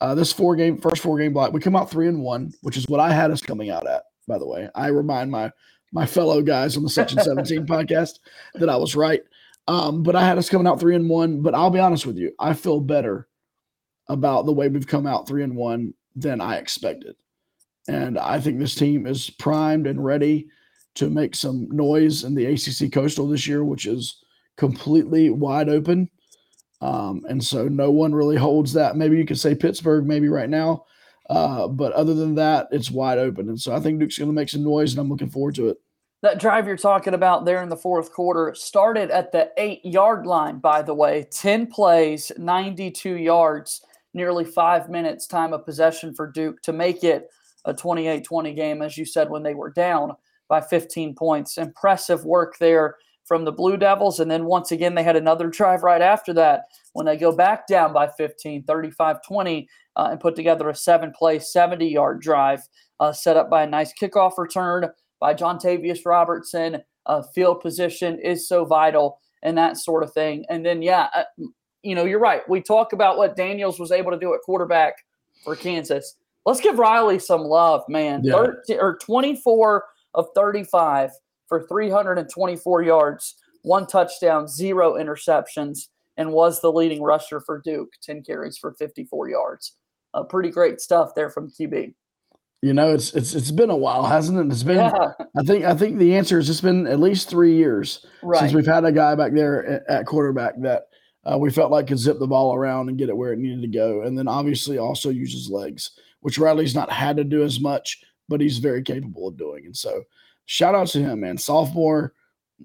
Uh, 0.00 0.14
this 0.14 0.32
four 0.32 0.56
game 0.56 0.78
first 0.78 1.02
four 1.02 1.18
game 1.18 1.32
block, 1.32 1.52
we 1.52 1.60
come 1.60 1.76
out 1.76 1.90
three 1.90 2.08
and 2.08 2.22
one, 2.22 2.54
which 2.62 2.76
is 2.76 2.86
what 2.88 3.00
I 3.00 3.12
had 3.12 3.30
us 3.32 3.42
coming 3.42 3.68
out 3.68 3.86
at. 3.86 4.04
By 4.26 4.38
the 4.38 4.46
way, 4.46 4.68
I 4.74 4.88
remind 4.88 5.30
my 5.30 5.52
my 5.92 6.06
fellow 6.06 6.40
guys 6.40 6.76
on 6.76 6.82
the 6.82 6.88
Section 6.88 7.20
17 7.20 7.66
podcast 7.66 8.18
that 8.54 8.70
I 8.70 8.76
was 8.76 8.96
right. 8.96 9.22
Um, 9.68 10.02
but 10.02 10.16
I 10.16 10.24
had 10.24 10.38
us 10.38 10.48
coming 10.48 10.66
out 10.66 10.80
three 10.80 10.96
and 10.96 11.08
one. 11.08 11.42
But 11.42 11.54
I'll 11.54 11.70
be 11.70 11.78
honest 11.78 12.06
with 12.06 12.16
you, 12.16 12.32
I 12.38 12.54
feel 12.54 12.80
better 12.80 13.28
about 14.08 14.46
the 14.46 14.52
way 14.52 14.68
we've 14.68 14.86
come 14.86 15.06
out 15.06 15.28
three 15.28 15.42
and 15.42 15.56
one 15.56 15.94
than 16.16 16.40
I 16.40 16.56
expected. 16.56 17.16
And 17.88 18.18
I 18.18 18.40
think 18.40 18.58
this 18.58 18.74
team 18.74 19.06
is 19.06 19.30
primed 19.30 19.86
and 19.86 20.04
ready 20.04 20.48
to 20.94 21.08
make 21.10 21.34
some 21.34 21.68
noise 21.70 22.24
in 22.24 22.34
the 22.34 22.46
ACC 22.46 22.92
Coastal 22.92 23.28
this 23.28 23.46
year, 23.46 23.64
which 23.64 23.86
is 23.86 24.22
completely 24.56 25.30
wide 25.30 25.68
open. 25.68 26.08
Um, 26.80 27.24
and 27.28 27.42
so 27.42 27.68
no 27.68 27.90
one 27.90 28.14
really 28.14 28.36
holds 28.36 28.72
that. 28.74 28.96
Maybe 28.96 29.16
you 29.16 29.24
could 29.24 29.38
say 29.38 29.54
Pittsburgh, 29.54 30.06
maybe 30.06 30.28
right 30.28 30.50
now. 30.50 30.84
Uh, 31.30 31.68
but 31.68 31.92
other 31.92 32.14
than 32.14 32.34
that, 32.34 32.68
it's 32.70 32.90
wide 32.90 33.18
open. 33.18 33.48
And 33.48 33.60
so 33.60 33.74
I 33.74 33.80
think 33.80 33.98
Duke's 33.98 34.18
going 34.18 34.30
to 34.30 34.34
make 34.34 34.48
some 34.48 34.64
noise, 34.64 34.92
and 34.92 35.00
I'm 35.00 35.08
looking 35.08 35.30
forward 35.30 35.54
to 35.56 35.68
it. 35.68 35.78
That 36.22 36.38
drive 36.38 36.68
you're 36.68 36.76
talking 36.76 37.14
about 37.14 37.44
there 37.44 37.62
in 37.62 37.68
the 37.68 37.76
fourth 37.76 38.12
quarter 38.12 38.54
started 38.54 39.10
at 39.10 39.32
the 39.32 39.50
eight 39.56 39.84
yard 39.84 40.24
line, 40.24 40.58
by 40.58 40.82
the 40.82 40.94
way. 40.94 41.26
10 41.30 41.66
plays, 41.66 42.30
92 42.38 43.16
yards, 43.16 43.82
nearly 44.14 44.44
five 44.44 44.88
minutes 44.88 45.26
time 45.26 45.52
of 45.52 45.64
possession 45.64 46.14
for 46.14 46.30
Duke 46.30 46.62
to 46.62 46.72
make 46.72 47.02
it 47.02 47.28
a 47.64 47.74
28 47.74 48.24
20 48.24 48.54
game, 48.54 48.82
as 48.82 48.96
you 48.96 49.04
said, 49.04 49.30
when 49.30 49.42
they 49.42 49.54
were 49.54 49.70
down 49.70 50.12
by 50.48 50.60
15 50.60 51.14
points. 51.14 51.58
Impressive 51.58 52.24
work 52.24 52.56
there 52.58 52.96
from 53.24 53.44
the 53.44 53.52
Blue 53.52 53.76
Devils. 53.76 54.20
And 54.20 54.30
then 54.30 54.44
once 54.44 54.70
again, 54.70 54.94
they 54.94 55.02
had 55.02 55.16
another 55.16 55.48
drive 55.48 55.82
right 55.82 56.02
after 56.02 56.32
that 56.34 56.66
when 56.92 57.06
they 57.06 57.16
go 57.16 57.34
back 57.34 57.66
down 57.66 57.92
by 57.92 58.08
15, 58.16 58.64
35 58.64 59.16
20, 59.26 59.68
uh, 59.96 60.08
and 60.10 60.20
put 60.20 60.36
together 60.36 60.68
a 60.68 60.74
seven 60.74 61.12
play, 61.12 61.38
70 61.38 61.86
yard 61.86 62.20
drive 62.20 62.60
uh, 63.00 63.12
set 63.12 63.36
up 63.36 63.50
by 63.50 63.64
a 63.64 63.66
nice 63.66 63.92
kickoff 64.00 64.38
return 64.38 64.88
by 65.20 65.34
Jontavis 65.34 66.00
Robertson. 66.04 66.82
Uh, 67.06 67.22
field 67.34 67.60
position 67.60 68.18
is 68.20 68.46
so 68.46 68.64
vital 68.64 69.18
and 69.42 69.58
that 69.58 69.76
sort 69.76 70.04
of 70.04 70.12
thing. 70.12 70.44
And 70.48 70.64
then, 70.64 70.82
yeah, 70.82 71.08
uh, 71.14 71.24
you 71.82 71.94
know, 71.96 72.04
you're 72.04 72.20
right. 72.20 72.48
We 72.48 72.60
talk 72.60 72.92
about 72.92 73.18
what 73.18 73.36
Daniels 73.36 73.80
was 73.80 73.90
able 73.90 74.12
to 74.12 74.18
do 74.18 74.34
at 74.34 74.40
quarterback 74.42 74.94
for 75.42 75.56
Kansas. 75.56 76.16
Let's 76.46 76.60
give 76.60 76.78
Riley 76.78 77.18
some 77.18 77.42
love, 77.42 77.82
man. 77.88 78.22
Yeah. 78.22 78.34
13, 78.34 78.78
or 78.80 78.98
24 78.98 79.84
of 80.14 80.26
35 80.34 81.10
for 81.48 81.66
324 81.66 82.82
yards, 82.82 83.34
one 83.62 83.86
touchdown, 83.86 84.48
zero 84.48 84.94
interceptions, 84.94 85.88
and 86.16 86.32
was 86.32 86.60
the 86.60 86.72
leading 86.72 87.02
rusher 87.02 87.40
for 87.40 87.60
Duke, 87.64 87.92
10 88.02 88.22
carries 88.22 88.58
for 88.58 88.74
54 88.74 89.30
yards. 89.30 89.76
Uh, 90.14 90.22
pretty 90.22 90.50
great 90.50 90.80
stuff 90.80 91.14
there 91.14 91.30
from 91.30 91.50
QB. 91.50 91.94
You 92.64 92.72
know, 92.72 92.94
it's 92.94 93.12
it's 93.14 93.34
it's 93.34 93.50
been 93.50 93.70
a 93.70 93.76
while, 93.76 94.04
hasn't 94.04 94.38
it? 94.38 94.52
It's 94.52 94.62
been. 94.62 94.76
Yeah. 94.76 95.12
I 95.36 95.42
think 95.42 95.64
I 95.64 95.74
think 95.74 95.98
the 95.98 96.16
answer 96.16 96.38
is 96.38 96.48
it's 96.48 96.60
been 96.60 96.86
at 96.86 97.00
least 97.00 97.28
three 97.28 97.56
years 97.56 98.06
right. 98.22 98.38
since 98.38 98.54
we've 98.54 98.66
had 98.66 98.84
a 98.84 98.92
guy 98.92 99.16
back 99.16 99.32
there 99.32 99.66
at, 99.66 99.82
at 99.88 100.06
quarterback 100.06 100.54
that 100.60 100.84
uh, 101.24 101.36
we 101.36 101.50
felt 101.50 101.72
like 101.72 101.88
could 101.88 101.98
zip 101.98 102.20
the 102.20 102.26
ball 102.26 102.54
around 102.54 102.88
and 102.88 102.98
get 102.98 103.08
it 103.08 103.16
where 103.16 103.32
it 103.32 103.40
needed 103.40 103.62
to 103.62 103.68
go, 103.68 104.02
and 104.02 104.16
then 104.16 104.28
obviously 104.28 104.78
also 104.78 105.10
use 105.10 105.32
his 105.32 105.50
legs, 105.50 105.90
which 106.20 106.38
Riley's 106.38 106.74
not 106.74 106.92
had 106.92 107.16
to 107.16 107.24
do 107.24 107.42
as 107.42 107.58
much, 107.58 108.00
but 108.28 108.40
he's 108.40 108.58
very 108.58 108.82
capable 108.82 109.26
of 109.26 109.36
doing. 109.36 109.66
And 109.66 109.76
so, 109.76 110.04
shout 110.46 110.76
out 110.76 110.86
to 110.88 111.00
him, 111.00 111.20
man. 111.20 111.38
Sophomore, 111.38 112.12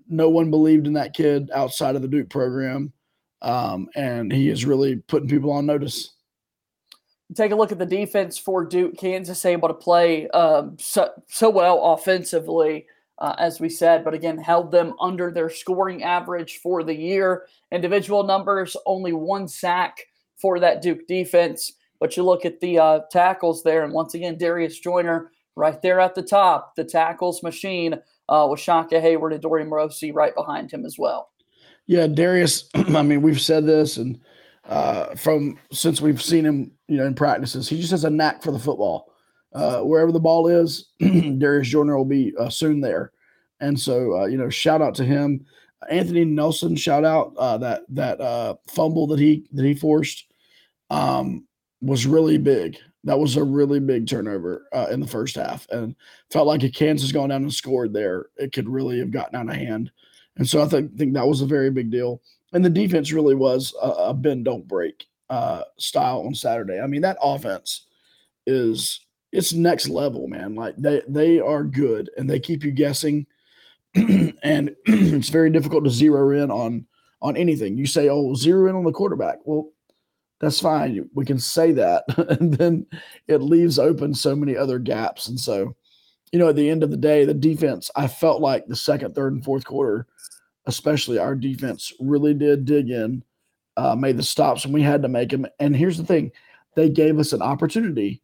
no 0.08 0.30
one 0.30 0.51
believed 0.51 0.86
in 0.86 0.94
that 0.94 1.16
kid 1.16 1.50
outside 1.54 1.96
of 1.96 2.04
the 2.04 2.08
Duke 2.08 2.30
program, 2.30 2.94
um, 3.48 3.88
and 3.96 4.32
he 4.32 4.50
is 4.50 4.66
really 4.66 4.98
putting 4.98 5.30
people 5.30 5.51
on 5.51 5.66
notice 5.66 6.12
take 7.36 7.51
a 7.51 7.56
look 7.56 7.72
at 7.72 7.80
the 7.80 7.86
defense 7.86 8.38
for 8.38 8.63
Duke. 8.66 8.98
Kansas 8.98 9.46
able 9.46 9.68
to 9.68 9.74
play 9.74 10.30
um, 10.30 10.77
so, 10.80 11.12
so 11.27 11.50
well 11.50 11.84
offensively, 11.94 12.86
uh, 13.20 13.36
as 13.38 13.60
we 13.60 13.70
said, 13.70 14.04
but 14.04 14.13
again, 14.13 14.38
held 14.38 14.72
them 14.72 14.94
under 15.00 15.32
their 15.32 15.50
scoring 15.50 16.04
average 16.04 16.60
for 16.60 16.84
the 16.84 16.94
year. 16.94 17.48
Individual 17.72 18.24
numbers, 18.24 18.77
only 18.86 19.13
one 19.13 19.48
sack 19.48 19.98
for 20.38 20.60
that 20.60 20.82
Duke 20.82 21.08
defense. 21.08 21.74
But 22.00 22.16
you 22.16 22.24
look 22.24 22.46
at 22.46 22.60
the 22.60 22.77
uh, 22.77 23.00
tackles 23.12 23.63
there, 23.63 23.84
and 23.84 23.92
once 23.92 24.13
again, 24.13 24.38
Darius 24.38 24.80
Joiner 24.80 25.32
right 25.56 25.82
there 25.82 26.00
at 26.00 26.13
the 26.13 26.22
top, 26.22 26.75
the 26.75 26.84
tackles 26.84 27.42
machine 27.42 27.96
uh, 28.30 28.48
with 28.50 28.60
Shaka 28.60 29.01
Heyward 29.01 29.34
and 29.34 29.42
Dorian 29.42 29.70
Mausi 29.70 30.13
right 30.13 30.36
behind 30.36 30.72
him 30.72 30.86
as 30.86 31.00
well. 31.00 31.30
Yeah, 31.88 32.08
Darius, 32.08 32.70
I 32.75 33.01
mean, 33.01 33.22
we've 33.22 33.41
said 33.41 33.65
this 33.65 33.98
and– 33.98 34.20
uh, 34.67 35.15
from 35.15 35.58
since 35.72 36.01
we've 36.01 36.22
seen 36.22 36.46
him, 36.46 36.72
you 36.88 36.98
know, 36.98 37.06
in 37.06 37.13
practices. 37.13 37.70
He 37.70 37.79
just 37.79 37.91
has 37.91 38.03
a 38.03 38.10
knack 38.10 38.44
for 38.44 38.51
the 38.51 38.60
football. 38.60 39.13
Uh, 39.53 39.79
wherever 39.79 40.12
the 40.12 40.20
ball 40.20 40.48
is, 40.48 40.89
Darius 41.00 41.70
Joiner 41.70 41.98
will 41.98 42.06
be 42.06 42.34
uh, 42.38 42.50
soon 42.50 42.82
there. 42.82 43.12
And 43.60 43.79
so, 43.79 44.22
uh, 44.22 44.25
you 44.25 44.38
know, 44.38 44.50
shout 44.50 44.82
out 44.82 44.94
to 44.96 45.06
him. 45.06 45.46
Anthony 45.89 46.25
Nelson, 46.25 46.75
shout 46.75 47.06
out 47.06 47.34
uh, 47.38 47.58
that 47.60 47.84
that 47.89 48.20
uh, 48.20 48.56
fumble 48.67 49.08
that 49.08 49.20
he 49.20 49.48
that 49.53 49.65
he 49.65 49.74
forced 49.74 50.25
um, 50.89 51.46
was 51.82 52.06
really 52.06 52.38
big. 52.38 52.77
That 53.03 53.20
was 53.20 53.38
a 53.38 53.44
really 53.44 53.79
big 53.79 54.08
turnover 54.08 54.67
in 54.91 55.00
the 55.00 55.08
first 55.08 55.36
half, 55.36 55.65
and 55.70 55.96
felt 56.29 56.48
like 56.48 56.63
if 56.63 56.74
Kansas 56.74 57.13
gone 57.13 57.29
down 57.29 57.44
and 57.44 57.53
scored 57.53 57.94
there, 57.94 58.25
it 58.36 58.51
could 58.51 58.67
really 58.67 59.00
have 59.00 59.12
gotten 59.12 59.36
out 59.36 59.48
of 59.48 59.56
hand. 59.56 59.91
And 60.38 60.48
so 60.48 60.62
I 60.62 60.67
think 60.67 60.96
think 60.98 61.13
that 61.13 61.27
was 61.27 61.41
a 61.41 61.48
very 61.48 61.72
big 61.72 61.91
deal 61.91 62.22
and 62.53 62.63
the 62.63 62.70
defense 62.70 63.12
really 63.12 63.36
was 63.36 63.74
a, 63.82 63.88
a 63.88 64.13
bend 64.13 64.46
don't 64.46 64.67
break 64.67 65.06
uh, 65.29 65.63
style 65.77 66.24
on 66.25 66.34
Saturday. 66.34 66.79
I 66.79 66.88
mean, 66.88 67.01
that 67.01 67.17
offense 67.22 67.86
is 68.46 69.01
it's 69.32 69.53
next 69.53 69.89
level, 69.89 70.27
man. 70.27 70.56
Like 70.56 70.75
they 70.77 71.01
they 71.08 71.39
are 71.39 71.63
good 71.63 72.10
and 72.17 72.29
they 72.29 72.39
keep 72.39 72.63
you 72.63 72.72
guessing, 72.72 73.27
and 73.96 74.75
it's 74.86 75.29
very 75.29 75.50
difficult 75.50 75.84
to 75.84 75.89
zero 75.89 76.32
in 76.32 76.50
on 76.50 76.88
on 77.22 77.36
anything. 77.38 77.77
You 77.77 77.86
say, 77.86 78.10
"Oh, 78.10 78.34
zero 78.34 78.70
in 78.70 78.75
on 78.75 78.86
the 78.86 78.91
quarterback." 78.91 79.39
Well, 79.46 79.72
that's 80.39 80.60
fine. 80.60 81.10
We 81.13 81.25
can 81.25 81.39
say 81.39 81.74
that, 81.74 82.06
and 82.39 82.53
then 82.53 82.88
it 83.27 83.38
leaves 83.38 83.77
open 83.77 84.13
so 84.13 84.36
many 84.36 84.56
other 84.56 84.79
gaps. 84.79 85.27
And 85.27 85.39
so, 85.39 85.75
you 86.32 86.40
know, 86.40 86.50
at 86.50 86.56
the 86.56 86.70
end 86.70 86.84
of 86.84 86.92
the 86.92 86.98
day, 86.98 87.26
the 87.26 87.34
defense. 87.34 87.90
I 87.96 88.08
felt 88.08 88.42
like 88.42 88.68
the 88.68 88.76
second, 88.76 89.16
third, 89.16 89.34
and 89.34 89.44
fourth 89.44 89.66
quarter 89.66 90.08
especially 90.68 91.18
our 91.18 91.34
defense, 91.34 91.94
really 92.00 92.34
did 92.34 92.66
dig 92.66 92.92
in, 92.92 93.24
uh, 93.78 93.96
made 93.96 94.18
the 94.18 94.24
stops 94.24 94.66
when 94.66 94.74
we 94.74 94.82
had 94.82 95.02
to 95.02 95.08
make 95.08 95.30
them. 95.30 95.48
And 95.60 95.76
here's 95.76 95.98
the 95.98 96.06
thing 96.06 96.32
they 96.76 96.90
gave 96.90 97.18
us 97.18 97.34
an 97.34 97.42
opportunity 97.42 98.22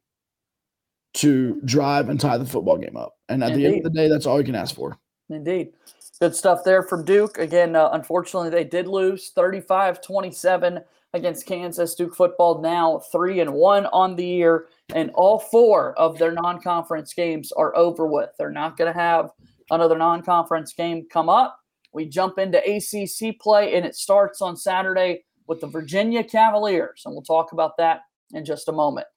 to 1.15 1.59
drive 1.65 2.09
and 2.09 2.19
tie 2.19 2.37
the 2.37 2.45
football 2.45 2.77
game 2.77 2.97
up. 2.97 3.17
And 3.29 3.43
at 3.43 3.51
Indeed. 3.51 3.61
the 3.61 3.67
end 3.67 3.77
of 3.77 3.83
the 3.83 3.97
day, 3.97 4.09
that's 4.09 4.25
all 4.25 4.39
you 4.39 4.45
can 4.45 4.55
ask 4.55 4.75
for. 4.75 4.97
Indeed. 5.29 5.73
Good 6.19 6.35
stuff 6.35 6.63
there 6.63 6.83
from 6.83 7.05
Duke. 7.05 7.37
Again, 7.37 7.75
uh, 7.75 7.89
unfortunately, 7.93 8.49
they 8.49 8.63
did 8.63 8.87
lose 8.87 9.29
35 9.29 10.01
27 10.01 10.79
against 11.13 11.45
Kansas. 11.45 11.95
Duke 11.95 12.15
football 12.15 12.61
now 12.61 12.99
3 13.11 13.39
and 13.41 13.53
1 13.53 13.85
on 13.87 14.15
the 14.15 14.25
year, 14.25 14.67
and 14.93 15.11
all 15.13 15.39
four 15.39 15.97
of 15.99 16.17
their 16.17 16.31
non 16.31 16.61
conference 16.61 17.13
games 17.13 17.51
are 17.51 17.75
over 17.75 18.05
with. 18.07 18.29
They're 18.37 18.51
not 18.51 18.77
going 18.77 18.91
to 18.91 18.99
have 18.99 19.29
another 19.71 19.97
non 19.97 20.23
conference 20.23 20.73
game 20.73 21.07
come 21.11 21.29
up. 21.29 21.59
We 21.93 22.05
jump 22.05 22.39
into 22.39 22.57
ACC 22.57 23.39
play, 23.39 23.75
and 23.75 23.85
it 23.85 23.95
starts 23.95 24.41
on 24.41 24.57
Saturday 24.57 25.23
with 25.47 25.61
the 25.61 25.67
Virginia 25.67 26.23
Cavaliers. 26.23 27.03
And 27.05 27.13
we'll 27.13 27.21
talk 27.21 27.51
about 27.51 27.77
that 27.77 28.01
in 28.33 28.43
just 28.43 28.67
a 28.67 28.71
moment. 28.71 29.07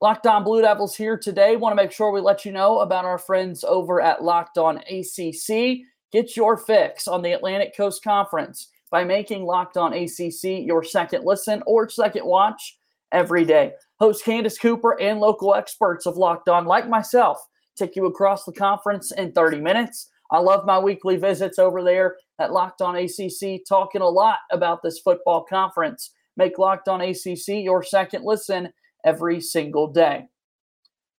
Locked 0.00 0.26
On 0.26 0.44
Blue 0.44 0.60
Devils 0.60 0.94
here 0.94 1.16
today. 1.16 1.56
Want 1.56 1.72
to 1.72 1.82
make 1.82 1.90
sure 1.90 2.12
we 2.12 2.20
let 2.20 2.44
you 2.44 2.52
know 2.52 2.80
about 2.80 3.04
our 3.04 3.18
friends 3.18 3.64
over 3.64 4.00
at 4.00 4.22
Locked 4.22 4.58
On 4.58 4.78
ACC. 4.78 5.78
Get 6.12 6.36
your 6.36 6.56
fix 6.56 7.08
on 7.08 7.22
the 7.22 7.32
Atlantic 7.32 7.76
Coast 7.76 8.04
Conference 8.04 8.68
by 8.94 9.02
making 9.02 9.44
Locked 9.44 9.76
On 9.76 9.92
ACC 9.92 10.64
your 10.64 10.84
second 10.84 11.24
listen 11.24 11.64
or 11.66 11.88
second 11.88 12.24
watch 12.24 12.78
every 13.10 13.44
day. 13.44 13.72
Host 13.98 14.24
Candace 14.24 14.56
Cooper 14.56 14.96
and 15.00 15.18
local 15.18 15.52
experts 15.52 16.06
of 16.06 16.16
Locked 16.16 16.48
On, 16.48 16.64
like 16.64 16.88
myself, 16.88 17.44
take 17.74 17.96
you 17.96 18.06
across 18.06 18.44
the 18.44 18.52
conference 18.52 19.10
in 19.10 19.32
30 19.32 19.60
minutes. 19.60 20.10
I 20.30 20.38
love 20.38 20.64
my 20.64 20.78
weekly 20.78 21.16
visits 21.16 21.58
over 21.58 21.82
there 21.82 22.14
at 22.38 22.52
Locked 22.52 22.82
On 22.82 22.94
ACC, 22.94 23.62
talking 23.68 24.00
a 24.00 24.08
lot 24.08 24.38
about 24.52 24.80
this 24.80 25.00
football 25.00 25.42
conference. 25.42 26.12
Make 26.36 26.56
Locked 26.56 26.86
On 26.86 27.00
ACC 27.00 27.48
your 27.48 27.82
second 27.82 28.24
listen 28.24 28.72
every 29.04 29.40
single 29.40 29.88
day. 29.88 30.26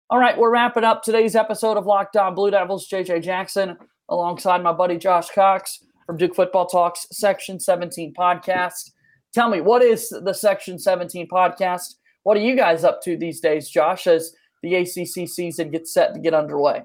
All 0.10 0.20
right, 0.20 0.38
we're 0.38 0.50
wrapping 0.50 0.86
up 0.86 1.04
today's 1.04 1.36
episode 1.36 1.76
of 1.76 1.86
Locked 1.86 2.16
On 2.16 2.36
Blue 2.36 2.52
Devils. 2.52 2.88
JJ 2.88 3.22
Jackson 3.22 3.76
alongside 4.08 4.64
my 4.64 4.72
buddy 4.72 4.98
Josh 4.98 5.28
Cox. 5.36 5.84
From 6.06 6.18
Duke 6.18 6.36
Football 6.36 6.68
Talks 6.68 7.08
Section 7.12 7.60
17 7.60 8.14
podcast. 8.14 8.92
Tell 9.34 9.50
me, 9.50 9.62
what 9.62 9.82
is 9.82 10.10
the 10.10 10.34
Section 10.34 10.78
17 10.80 11.28
podcast? 11.28 11.96
What 12.24 12.38
are 12.38 12.42
you 12.42 12.56
guys 12.56 12.84
up 12.84 13.02
to 13.04 13.18
these 13.18 13.40
days, 13.40 13.70
Josh, 13.70 14.08
as 14.08 14.34
the 14.62 14.76
ACC 14.76 15.28
season 15.28 15.72
gets 15.72 15.94
set 15.94 16.14
to 16.14 16.20
get 16.20 16.34
underway? 16.34 16.84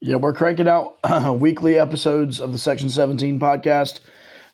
Yeah, 0.00 0.16
we're 0.16 0.34
cranking 0.34 0.68
out 0.68 0.98
uh, 1.04 1.32
weekly 1.38 1.78
episodes 1.78 2.40
of 2.40 2.52
the 2.52 2.58
Section 2.58 2.90
17 2.90 3.40
podcast. 3.40 4.00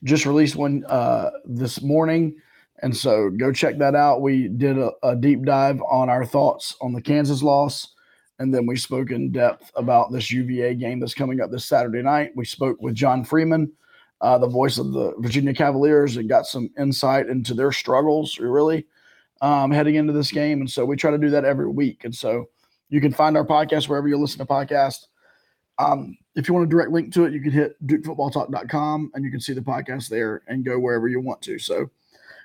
Just 0.04 0.26
released 0.26 0.56
one 0.56 0.84
uh, 0.86 1.30
this 1.44 1.82
morning. 1.82 2.36
And 2.82 2.96
so 2.96 3.30
go 3.30 3.52
check 3.52 3.78
that 3.78 3.94
out. 3.94 4.22
We 4.22 4.48
did 4.48 4.78
a, 4.78 4.92
a, 5.02 5.14
deep 5.14 5.44
dive 5.44 5.82
on 5.90 6.08
our 6.08 6.24
thoughts 6.24 6.76
on 6.80 6.92
the 6.92 7.02
Kansas 7.02 7.42
loss. 7.42 7.88
And 8.40 8.54
then 8.54 8.64
we 8.64 8.76
spoke 8.76 9.10
in 9.10 9.30
depth 9.30 9.70
about 9.76 10.10
this 10.10 10.30
UVA 10.30 10.74
game 10.74 10.98
that's 10.98 11.12
coming 11.12 11.42
up 11.42 11.50
this 11.50 11.66
Saturday 11.66 12.00
night. 12.00 12.32
We 12.34 12.46
spoke 12.46 12.80
with 12.80 12.94
John 12.94 13.22
Freeman, 13.22 13.70
uh, 14.22 14.38
the 14.38 14.48
voice 14.48 14.78
of 14.78 14.92
the 14.92 15.12
Virginia 15.18 15.52
Cavaliers, 15.52 16.16
and 16.16 16.26
got 16.26 16.46
some 16.46 16.70
insight 16.78 17.28
into 17.28 17.52
their 17.52 17.70
struggles, 17.70 18.38
really, 18.38 18.86
um, 19.42 19.70
heading 19.70 19.96
into 19.96 20.14
this 20.14 20.32
game. 20.32 20.60
And 20.60 20.70
so 20.70 20.86
we 20.86 20.96
try 20.96 21.10
to 21.10 21.18
do 21.18 21.28
that 21.28 21.44
every 21.44 21.68
week. 21.68 22.06
And 22.06 22.14
so 22.14 22.48
you 22.88 23.02
can 23.02 23.12
find 23.12 23.36
our 23.36 23.46
podcast 23.46 23.90
wherever 23.90 24.08
you 24.08 24.16
listen 24.16 24.38
to 24.38 24.46
podcasts. 24.46 25.06
Um, 25.78 26.16
if 26.34 26.48
you 26.48 26.54
want 26.54 26.66
a 26.66 26.70
direct 26.70 26.92
link 26.92 27.12
to 27.14 27.26
it, 27.26 27.34
you 27.34 27.42
can 27.42 27.52
hit 27.52 27.76
dukefootballtalk.com 27.86 29.10
and 29.14 29.22
you 29.24 29.30
can 29.30 29.40
see 29.40 29.52
the 29.52 29.60
podcast 29.60 30.08
there 30.08 30.42
and 30.48 30.64
go 30.64 30.78
wherever 30.78 31.08
you 31.08 31.20
want 31.20 31.42
to. 31.42 31.58
So 31.58 31.90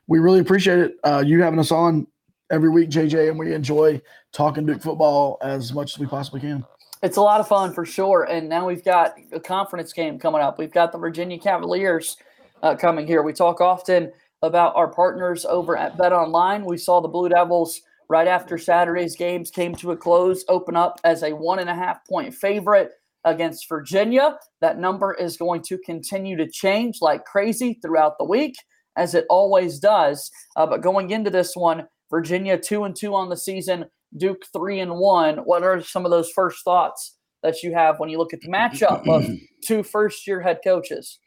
we 0.08 0.20
really 0.20 0.40
appreciate 0.40 0.80
it. 0.80 0.98
Uh, 1.06 1.24
you 1.26 1.42
having 1.42 1.60
us 1.60 1.72
on 1.72 2.06
every 2.52 2.70
week, 2.70 2.90
JJ, 2.90 3.30
and 3.30 3.40
we 3.40 3.54
enjoy 3.54 4.02
talking 4.32 4.66
Duke 4.66 4.82
football 4.82 5.38
as 5.42 5.74
much 5.74 5.94
as 5.94 6.00
we 6.00 6.06
possibly 6.06 6.42
can. 6.42 6.66
It's 7.04 7.18
a 7.18 7.22
lot 7.22 7.40
of 7.40 7.48
fun 7.48 7.74
for 7.74 7.86
sure. 7.86 8.24
And 8.24 8.50
now 8.50 8.68
we've 8.68 8.84
got 8.84 9.16
a 9.32 9.40
conference 9.40 9.94
game 9.94 10.18
coming 10.18 10.42
up. 10.42 10.58
We've 10.58 10.72
got 10.72 10.92
the 10.92 10.98
Virginia 10.98 11.38
Cavaliers 11.38 12.18
uh, 12.64 12.76
coming 12.76 13.06
here. 13.06 13.22
We 13.22 13.34
talk 13.34 13.62
often 13.62 14.12
about 14.42 14.76
our 14.76 14.88
partners 14.88 15.46
over 15.46 15.78
at 15.78 15.98
Bet 15.98 16.14
Online. 16.14 16.66
We 16.66 16.78
saw 16.78 17.02
the 17.02 17.08
Blue 17.08 17.30
Devils 17.30 17.82
right 18.10 18.28
after 18.28 18.58
Saturday's 18.58 19.16
games 19.16 19.52
came 19.52 19.76
to 19.76 19.92
a 19.92 19.98
close, 19.98 20.46
open 20.48 20.76
up 20.76 21.00
as 21.04 21.24
a 21.24 21.36
one 21.36 21.60
and 21.60 21.70
a 21.70 21.76
half 21.76 22.06
point 22.08 22.34
favorite 22.34 22.92
against 23.24 23.68
Virginia. 23.68 24.38
That 24.62 24.80
number 24.80 25.14
is 25.14 25.38
going 25.38 25.64
to 25.64 25.78
continue 25.80 26.38
to 26.38 26.50
change 26.50 26.98
like 27.02 27.26
crazy 27.26 27.80
throughout 27.82 28.18
the 28.18 28.26
week 28.26 28.56
as 28.96 29.14
it 29.14 29.26
always 29.30 29.80
does. 29.80 30.32
Uh, 30.56 30.66
but 30.66 30.82
going 30.82 31.12
into 31.12 31.30
this 31.30 31.56
one, 31.56 31.86
Virginia 32.16 32.58
two 32.58 32.86
and 32.86 32.96
two 32.96 33.14
on 33.14 33.28
the 33.28 33.36
season, 33.36 33.84
Duke 34.16 34.46
three 34.54 34.80
and 34.80 34.96
one. 34.96 35.40
What 35.40 35.64
are 35.64 35.82
some 35.82 36.06
of 36.06 36.12
those 36.12 36.32
first 36.32 36.64
thoughts 36.64 37.18
that 37.44 37.62
you 37.62 37.74
have 37.74 38.00
when 38.00 38.08
you 38.08 38.18
look 38.18 38.34
at 38.34 38.40
the 38.40 38.48
matchup 38.48 39.06
of 39.06 39.30
two 39.66 39.84
first 39.84 40.26
year 40.26 40.40
head 40.40 40.60
coaches? 40.64 41.20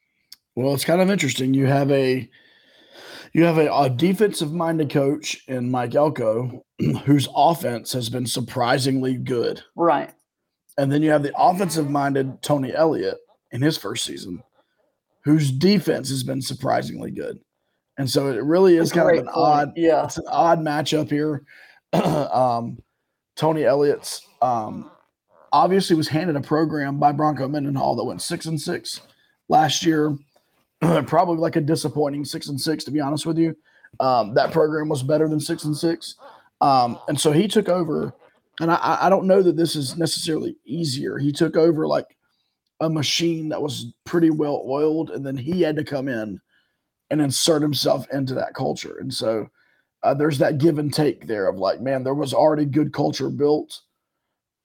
Well, 0.57 0.73
it's 0.73 0.87
kind 0.87 1.03
of 1.03 1.11
interesting. 1.11 1.53
You 1.53 1.67
have 1.67 1.91
a 1.91 2.27
you 3.35 3.45
have 3.45 3.59
a, 3.59 3.71
a 3.71 3.91
defensive 3.91 4.55
minded 4.55 4.91
coach 4.91 5.45
in 5.47 5.71
Mike 5.71 5.95
Elko, 5.95 6.65
whose 7.05 7.29
offense 7.37 7.93
has 7.93 8.09
been 8.09 8.25
surprisingly 8.25 9.19
good. 9.19 9.63
Right. 9.77 10.11
And 10.79 10.91
then 10.91 11.03
you 11.03 11.11
have 11.11 11.23
the 11.23 11.35
offensive 11.39 11.91
minded 11.91 12.41
Tony 12.41 12.75
Elliott 12.75 13.19
in 13.51 13.61
his 13.61 13.77
first 13.77 14.07
season, 14.07 14.43
whose 15.23 15.53
defense 15.53 16.09
has 16.09 16.23
been 16.23 16.41
surprisingly 16.41 17.11
good. 17.11 17.41
And 17.99 18.09
so 18.09 18.29
it 18.29 18.43
really 18.43 18.77
is 18.77 18.93
kind 18.93 19.11
of 19.11 19.27
an 19.27 19.33
point. 19.33 19.37
odd, 19.37 19.73
yeah, 19.77 20.05
it's 20.05 20.19
an 20.19 20.25
odd 20.29 20.61
matchup 20.61 21.11
here. 21.11 21.43
um, 21.93 22.79
Tony 23.35 23.65
Elliott's 23.65 24.27
um, 24.41 24.91
obviously 25.53 25.97
was 25.97 26.07
handed 26.07 26.37
a 26.37 26.41
program 26.41 27.01
by 27.01 27.11
Bronco 27.11 27.49
Mendenhall 27.49 27.97
that 27.97 28.05
went 28.05 28.23
six 28.23 28.47
and 28.47 28.61
six 28.61 29.01
last 29.49 29.85
year. 29.85 30.17
Probably 31.07 31.39
like 31.39 31.57
a 31.57 31.61
disappointing 31.61 32.25
six 32.25 32.49
and 32.49 32.61
six, 32.61 32.85
to 32.85 32.93
be 32.93 33.01
honest 33.01 33.27
with 33.27 33.37
you. 33.37 33.57
Um, 33.99 34.33
that 34.35 34.53
program 34.53 34.89
was 34.89 35.03
better 35.03 35.29
than 35.29 35.41
six 35.41 35.65
and 35.65 35.77
six, 35.77 36.15
um, 36.61 37.01
and 37.09 37.19
so 37.19 37.33
he 37.33 37.49
took 37.49 37.69
over. 37.69 38.15
And 38.61 38.71
I, 38.71 38.99
I 39.03 39.09
don't 39.09 39.27
know 39.27 39.43
that 39.43 39.57
this 39.57 39.77
is 39.77 39.97
necessarily 39.97 40.57
easier. 40.65 41.17
He 41.17 41.33
took 41.33 41.57
over 41.57 41.87
like 41.87 42.17
a 42.81 42.91
machine 42.91 43.49
that 43.49 43.63
was 43.63 43.93
pretty 44.05 44.31
well 44.31 44.63
oiled, 44.67 45.11
and 45.11 45.25
then 45.27 45.37
he 45.37 45.63
had 45.63 45.77
to 45.77 45.85
come 45.85 46.07
in 46.07 46.41
and 47.11 47.21
insert 47.21 47.63
himself 47.63 48.07
into 48.13 48.35
that 48.35 48.55
culture. 48.55 48.99
And 49.01 49.13
so 49.13 49.49
uh, 50.03 50.15
there's 50.15 50.39
that 50.39 50.59
give 50.59 50.79
and 50.79 50.93
take 50.93 51.27
there 51.27 51.49
of 51.49 51.57
like, 51.57 51.81
man, 51.81 52.05
there 52.05 52.15
was 52.15 52.35
already 52.35 52.65
good 52.65 52.93
culture 52.93 53.31
built, 53.31 53.81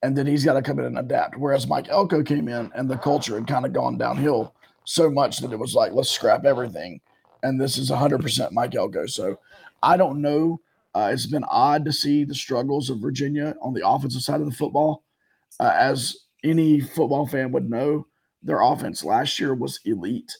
and 0.01 0.17
then 0.17 0.27
he's 0.27 0.45
got 0.45 0.53
to 0.53 0.61
come 0.61 0.79
in 0.79 0.85
and 0.85 0.99
adapt. 0.99 1.37
Whereas 1.37 1.67
Mike 1.67 1.87
Elko 1.89 2.23
came 2.23 2.47
in 2.47 2.69
and 2.75 2.89
the 2.89 2.97
culture 2.97 3.35
had 3.35 3.47
kind 3.47 3.65
of 3.65 3.73
gone 3.73 3.97
downhill 3.97 4.53
so 4.85 5.09
much 5.09 5.39
that 5.39 5.53
it 5.53 5.59
was 5.59 5.75
like, 5.75 5.93
let's 5.93 6.09
scrap 6.09 6.45
everything. 6.45 6.99
And 7.41 7.59
this 7.59 7.77
is 7.77 7.89
100% 7.89 8.51
Mike 8.51 8.75
Elko. 8.75 9.05
So 9.05 9.39
I 9.81 9.97
don't 9.97 10.21
know. 10.21 10.59
Uh, 10.93 11.09
it's 11.11 11.25
been 11.25 11.45
odd 11.45 11.85
to 11.85 11.93
see 11.93 12.23
the 12.23 12.35
struggles 12.35 12.89
of 12.89 12.99
Virginia 12.99 13.55
on 13.61 13.73
the 13.73 13.87
offensive 13.87 14.21
side 14.21 14.41
of 14.41 14.45
the 14.45 14.55
football. 14.55 15.03
Uh, 15.59 15.73
as 15.75 16.15
any 16.43 16.81
football 16.81 17.25
fan 17.25 17.51
would 17.51 17.69
know, 17.69 18.05
their 18.43 18.61
offense 18.61 19.03
last 19.03 19.39
year 19.39 19.55
was 19.55 19.79
elite 19.85 20.31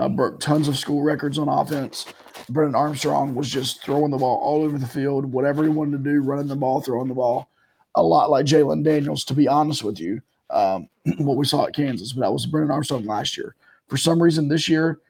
uh, 0.00 0.08
broke 0.08 0.40
tons 0.40 0.66
of 0.66 0.78
school 0.78 1.02
records 1.02 1.38
on 1.38 1.48
offense. 1.48 2.06
Brennan 2.48 2.74
Armstrong 2.74 3.34
was 3.34 3.50
just 3.50 3.82
throwing 3.82 4.10
the 4.10 4.16
ball 4.16 4.38
all 4.38 4.62
over 4.62 4.78
the 4.78 4.86
field, 4.86 5.26
whatever 5.26 5.62
he 5.62 5.68
wanted 5.68 6.02
to 6.02 6.10
do, 6.10 6.22
running 6.22 6.48
the 6.48 6.56
ball, 6.56 6.80
throwing 6.80 7.08
the 7.08 7.14
ball. 7.14 7.50
A 7.96 8.02
lot 8.02 8.30
like 8.30 8.46
Jalon 8.46 8.82
Daniels, 8.82 9.24
to 9.24 9.34
be 9.34 9.46
honest 9.46 9.84
with 9.84 10.00
you, 10.00 10.22
um, 10.48 10.88
what 11.18 11.36
we 11.36 11.44
saw 11.44 11.66
at 11.66 11.74
Kansas, 11.74 12.12
but 12.12 12.22
that 12.22 12.32
was 12.32 12.46
Brennan 12.46 12.70
Armstrong 12.70 13.04
last 13.04 13.36
year. 13.36 13.54
For 13.88 13.98
some 13.98 14.22
reason, 14.22 14.48
this 14.48 14.68
year, 14.68 15.00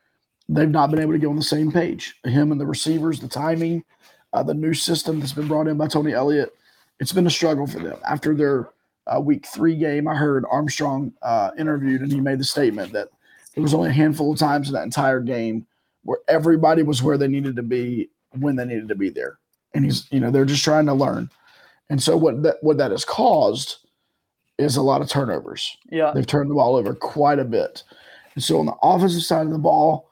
they've 0.49 0.69
not 0.69 0.91
been 0.91 1.01
able 1.01 1.13
to 1.13 1.19
get 1.19 1.29
on 1.29 1.37
the 1.37 1.43
same 1.43 1.71
page. 1.71 2.17
Him 2.25 2.51
and 2.51 2.61
the 2.61 2.67
receivers, 2.67 3.21
the 3.21 3.29
timing, 3.29 3.85
uh, 4.33 4.43
the 4.43 4.55
new 4.55 4.75
system 4.75 5.21
that's 5.21 5.33
been 5.33 5.49
brought 5.49 5.69
in 5.69 5.77
by 5.77 5.87
Tony 5.87 6.13
Elliott, 6.13 6.53
it's 6.99 7.13
been 7.13 7.27
a 7.27 7.31
struggle 7.31 7.67
for 7.67 7.79
them. 7.79 7.99
After 8.05 8.35
their 8.35 8.71
uh, 9.07 9.21
week 9.21 9.47
three 9.47 9.77
game, 9.77 10.09
I 10.09 10.17
heard 10.17 10.45
Armstrong 10.51 11.13
uh, 11.23 11.51
interviewed 11.57 12.03
and 12.03 12.13
he 12.13 12.21
made 12.21 12.41
the 12.41 12.45
statement 12.45 12.93
that– 12.93 13.09
there 13.55 13.63
was 13.63 13.75
only 13.75 13.91
a 13.91 13.93
handful 13.93 14.33
of 14.33 14.39
times 14.39 14.69
in 14.69 14.75
that 14.75 14.85
entire 14.85 15.21
game 15.21 15.67
where 16.05 16.19
everybody 16.29 16.83
was 16.83 17.03
where 17.03 17.19
they 17.19 17.29
needed 17.29 17.57
to 17.57 17.63
be 17.63 18.09
when 18.39 18.57
they 18.57 18.65
needed 18.65 18.89
to 18.89 18.95
be 18.95 19.11
there. 19.11 19.39
And 19.75 19.85
he's, 19.85 20.07
you 20.11 20.21
know, 20.21 20.31
they're 20.31 20.45
just 20.45 20.65
trying 20.65 20.87
to 20.87 20.95
learn. 20.95 21.31
And 21.89 22.03
so 22.03 22.17
what 22.17 22.43
that 22.43 22.57
what 22.63 22.79
that 22.79 22.93
has 22.93 23.05
caused 23.05 23.77
is 24.59 24.77
a 24.77 24.83
lot 24.83 25.01
of 25.01 25.09
turnovers. 25.09 25.77
Yeah. 25.91 26.13
They've 26.15 26.27
turned 26.27 26.51
the 26.51 26.55
ball 26.55 26.77
over 26.77 26.95
quite 26.95 27.39
a 27.39 27.45
bit. 27.45 27.83
And 28.35 28.45
so 28.45 28.61
on 28.61 28.67
the 28.67 28.77
offensive 28.83 29.23
side 29.23 29.47
of 29.47 29.53
the 29.53 29.59
ball, 29.59 30.09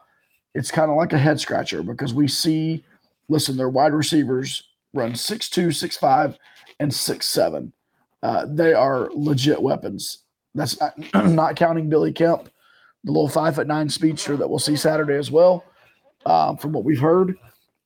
it's 0.55 0.70
kind 0.70 0.90
of 0.90 0.96
like 0.96 1.12
a 1.12 1.18
head 1.18 1.38
scratcher 1.38 1.83
because 1.83 2.12
we 2.12 2.27
see, 2.27 2.85
listen, 3.29 3.57
their 3.57 3.68
wide 3.68 3.92
receivers 3.92 4.64
run 4.92 5.14
six 5.14 5.48
two, 5.48 5.70
six 5.70 5.96
five, 5.96 6.37
and 6.81 6.92
six 6.92 7.27
seven. 7.27 7.72
Uh, 8.22 8.46
they 8.48 8.74
are 8.74 9.11
legit 9.12 9.62
weapons. 9.62 10.18
That's 10.55 10.81
not, 10.81 10.94
not 11.14 11.57
counting 11.57 11.88
Billy 11.88 12.12
Kemp, 12.12 12.48
the 13.05 13.13
little 13.13 13.29
five 13.29 13.55
foot 13.55 13.67
nine 13.67 13.89
speedster 13.89 14.37
that 14.37 14.49
we'll 14.49 14.59
see 14.59 14.77
Saturday 14.77 15.15
as 15.15 15.31
well, 15.31 15.65
uh, 16.27 16.57
from 16.57 16.73
what 16.73 16.85
we've 16.85 17.01
heard. 17.01 17.37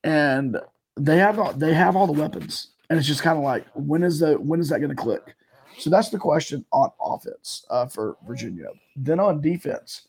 And 0.05 0.59
they 0.97 1.19
have 1.19 1.59
they 1.59 1.75
have 1.75 1.97
all 1.97 2.07
the 2.07 2.13
weapons, 2.13 2.69
and 2.91 2.99
it's 2.99 3.09
just 3.09 3.23
kind 3.23 3.39
of 3.39 3.45
like 3.45 3.67
when 3.75 4.03
is 4.03 4.19
the 4.21 4.35
when 4.35 4.61
is 4.61 4.69
that 4.71 4.81
going 4.81 4.95
to 4.95 4.97
click? 4.97 5.35
So 5.79 5.91
that's 5.91 6.11
the 6.11 6.19
question 6.19 6.65
on 6.73 6.91
offense 7.01 7.65
uh, 7.71 7.87
for 7.87 8.17
Virginia. 8.27 8.69
Then 8.97 9.21
on 9.21 9.41
defense, 9.41 10.09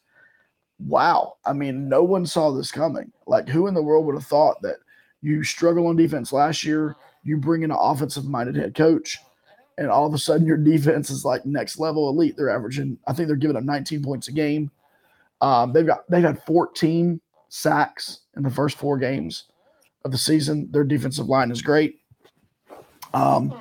wow! 0.80 1.36
I 1.46 1.54
mean, 1.54 1.88
no 1.88 2.04
one 2.04 2.26
saw 2.26 2.52
this 2.52 2.72
coming. 2.72 3.12
Like, 3.28 3.48
who 3.48 3.68
in 3.68 3.74
the 3.74 3.84
world 3.84 4.06
would 4.06 4.16
have 4.16 4.26
thought 4.26 4.62
that 4.62 4.78
you 5.22 5.44
struggle 5.44 5.88
on 5.88 5.96
defense 5.96 6.34
last 6.34 6.64
year? 6.64 6.96
You 7.24 7.38
bring 7.38 7.64
in 7.64 7.72
an 7.72 7.78
offensive 7.80 8.26
minded 8.26 8.58
head 8.58 8.76
coach 8.76 9.20
and 9.78 9.90
all 9.90 10.06
of 10.06 10.14
a 10.14 10.18
sudden 10.18 10.48
your 10.48 10.58
defense 10.58 11.10
is 11.10 11.26
like 11.26 11.46
next 11.46 11.80
level 11.80 12.10
elite. 12.10 12.36
They're 12.38 12.50
averaging, 12.50 12.98
I 13.08 13.14
think 13.14 13.28
they're 13.28 13.36
giving 13.36 13.58
up 13.58 13.64
19 13.64 14.04
points 14.04 14.28
a 14.28 14.32
game. 14.32 14.72
Um, 15.44 15.74
they've 15.74 15.86
got 15.86 16.10
they've 16.10 16.24
had 16.24 16.42
14 16.44 17.20
sacks 17.50 18.22
in 18.38 18.44
the 18.44 18.50
first 18.50 18.78
four 18.78 18.98
games 18.98 19.44
of 20.06 20.12
the 20.12 20.18
season. 20.18 20.70
Their 20.72 20.86
defensive 20.86 21.28
line 21.28 21.52
is 21.52 21.62
great. 21.62 22.00
Um, 23.14 23.54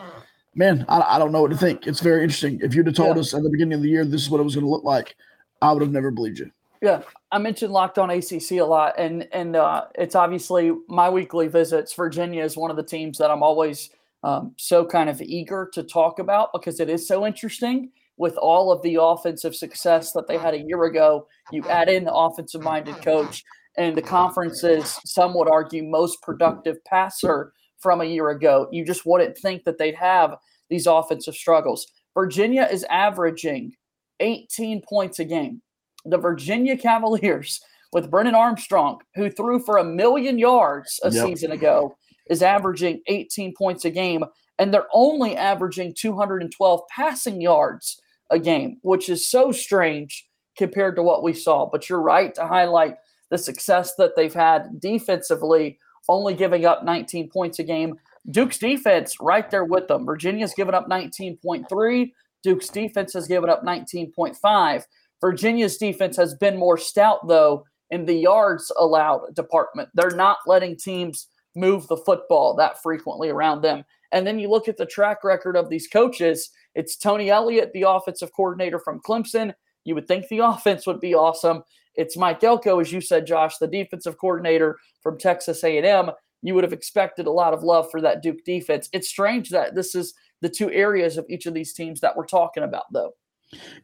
man, 0.54 0.84
I, 0.88 1.00
I 1.00 1.18
don't 1.18 1.32
know 1.32 1.42
what 1.42 1.50
to 1.50 1.56
think. 1.56 1.88
It's 1.88 1.98
very 1.98 2.22
interesting. 2.22 2.60
If 2.62 2.76
you'd 2.76 2.86
have 2.86 2.94
told 2.94 3.16
yeah. 3.16 3.22
us 3.22 3.34
at 3.34 3.42
the 3.42 3.50
beginning 3.50 3.74
of 3.74 3.82
the 3.82 3.88
year 3.88 4.04
this 4.04 4.22
is 4.22 4.30
what 4.30 4.40
it 4.40 4.44
was 4.44 4.54
going 4.54 4.64
to 4.64 4.70
look 4.70 4.84
like, 4.84 5.16
I 5.60 5.72
would 5.72 5.82
have 5.82 5.90
never 5.90 6.12
believed 6.12 6.38
you. 6.38 6.52
Yeah, 6.80 7.02
I 7.32 7.38
mentioned 7.38 7.72
Locked 7.72 7.98
On 7.98 8.10
ACC 8.10 8.52
a 8.52 8.62
lot, 8.62 8.94
and 8.96 9.28
and 9.32 9.56
uh, 9.56 9.86
it's 9.96 10.14
obviously 10.14 10.72
my 10.86 11.10
weekly 11.10 11.48
visits. 11.48 11.92
Virginia 11.94 12.44
is 12.44 12.56
one 12.56 12.70
of 12.70 12.76
the 12.76 12.84
teams 12.84 13.18
that 13.18 13.30
I'm 13.30 13.42
always 13.42 13.90
um, 14.22 14.54
so 14.56 14.86
kind 14.86 15.10
of 15.10 15.20
eager 15.20 15.68
to 15.74 15.82
talk 15.82 16.20
about 16.20 16.52
because 16.52 16.78
it 16.78 16.88
is 16.88 17.08
so 17.08 17.26
interesting 17.26 17.90
with 18.16 18.36
all 18.36 18.70
of 18.70 18.82
the 18.82 18.98
offensive 19.00 19.54
success 19.54 20.12
that 20.12 20.26
they 20.28 20.36
had 20.36 20.54
a 20.54 20.62
year 20.62 20.84
ago. 20.84 21.26
You 21.50 21.66
add 21.68 21.88
in 21.88 22.04
the 22.04 22.14
offensive 22.14 22.62
minded 22.62 22.96
coach 23.02 23.42
and 23.76 23.96
the 23.96 24.02
conference's, 24.02 24.98
some 25.04 25.34
would 25.34 25.50
argue, 25.50 25.82
most 25.82 26.20
productive 26.22 26.82
passer 26.84 27.52
from 27.78 28.00
a 28.00 28.06
year 28.06 28.30
ago. 28.30 28.68
You 28.70 28.84
just 28.84 29.06
wouldn't 29.06 29.36
think 29.38 29.64
that 29.64 29.78
they'd 29.78 29.94
have 29.94 30.36
these 30.68 30.86
offensive 30.86 31.34
struggles. 31.34 31.86
Virginia 32.14 32.68
is 32.70 32.84
averaging 32.84 33.72
18 34.20 34.82
points 34.88 35.18
a 35.18 35.24
game. 35.24 35.62
The 36.04 36.18
Virginia 36.18 36.76
Cavaliers 36.76 37.60
with 37.92 38.10
Brennan 38.10 38.34
Armstrong, 38.34 39.00
who 39.14 39.30
threw 39.30 39.58
for 39.60 39.78
a 39.78 39.84
million 39.84 40.38
yards 40.38 41.00
a 41.02 41.10
yep. 41.10 41.26
season 41.26 41.52
ago, 41.52 41.94
is 42.28 42.42
averaging 42.42 43.02
18 43.08 43.54
points 43.56 43.84
a 43.84 43.90
game, 43.90 44.24
and 44.58 44.72
they're 44.72 44.86
only 44.92 45.36
averaging 45.36 45.94
212 45.98 46.80
passing 46.94 47.40
yards 47.40 48.00
a 48.32 48.38
game, 48.38 48.78
which 48.82 49.08
is 49.08 49.28
so 49.28 49.52
strange 49.52 50.26
compared 50.56 50.96
to 50.96 51.02
what 51.02 51.22
we 51.22 51.32
saw. 51.32 51.68
But 51.70 51.88
you're 51.88 52.02
right 52.02 52.34
to 52.34 52.46
highlight 52.46 52.96
the 53.30 53.38
success 53.38 53.94
that 53.96 54.16
they've 54.16 54.34
had 54.34 54.80
defensively, 54.80 55.78
only 56.08 56.34
giving 56.34 56.64
up 56.64 56.84
19 56.84 57.30
points 57.30 57.58
a 57.58 57.62
game. 57.62 57.94
Duke's 58.30 58.58
defense 58.58 59.16
right 59.20 59.50
there 59.50 59.64
with 59.64 59.88
them. 59.88 60.04
Virginia's 60.04 60.54
given 60.54 60.74
up 60.74 60.88
19.3. 60.88 62.12
Duke's 62.42 62.68
defense 62.68 63.12
has 63.12 63.28
given 63.28 63.48
up 63.48 63.64
19.5. 63.64 64.84
Virginia's 65.20 65.76
defense 65.76 66.16
has 66.16 66.34
been 66.34 66.56
more 66.56 66.76
stout, 66.76 67.26
though, 67.28 67.64
in 67.90 68.04
the 68.06 68.14
yards 68.14 68.72
allowed 68.78 69.34
department. 69.34 69.88
They're 69.94 70.10
not 70.10 70.38
letting 70.46 70.76
teams 70.76 71.28
move 71.54 71.86
the 71.88 71.96
football 71.96 72.56
that 72.56 72.82
frequently 72.82 73.28
around 73.28 73.62
them. 73.62 73.84
And 74.12 74.26
then 74.26 74.38
you 74.38 74.48
look 74.50 74.68
at 74.68 74.76
the 74.76 74.86
track 74.86 75.24
record 75.24 75.56
of 75.56 75.68
these 75.68 75.88
coaches. 75.88 76.50
It's 76.74 76.96
Tony 76.96 77.30
Elliott, 77.30 77.72
the 77.72 77.88
offensive 77.88 78.32
coordinator 78.34 78.78
from 78.78 79.00
Clemson. 79.00 79.52
You 79.84 79.94
would 79.94 80.08
think 80.08 80.28
the 80.28 80.38
offense 80.44 80.86
would 80.86 81.00
be 81.00 81.14
awesome. 81.14 81.62
It's 81.94 82.16
Mike 82.16 82.42
Elko, 82.42 82.80
as 82.80 82.92
you 82.92 83.00
said, 83.00 83.26
Josh, 83.26 83.58
the 83.58 83.66
defensive 83.66 84.16
coordinator 84.18 84.78
from 85.02 85.18
Texas 85.18 85.62
A&M. 85.62 86.10
You 86.42 86.54
would 86.54 86.64
have 86.64 86.72
expected 86.72 87.26
a 87.26 87.32
lot 87.32 87.52
of 87.54 87.62
love 87.62 87.90
for 87.90 88.00
that 88.00 88.22
Duke 88.22 88.44
defense. 88.44 88.88
It's 88.92 89.08
strange 89.08 89.50
that 89.50 89.74
this 89.74 89.94
is 89.94 90.14
the 90.40 90.48
two 90.48 90.70
areas 90.72 91.18
of 91.18 91.26
each 91.28 91.46
of 91.46 91.54
these 91.54 91.72
teams 91.72 92.00
that 92.00 92.16
we're 92.16 92.26
talking 92.26 92.64
about, 92.64 92.84
though. 92.92 93.12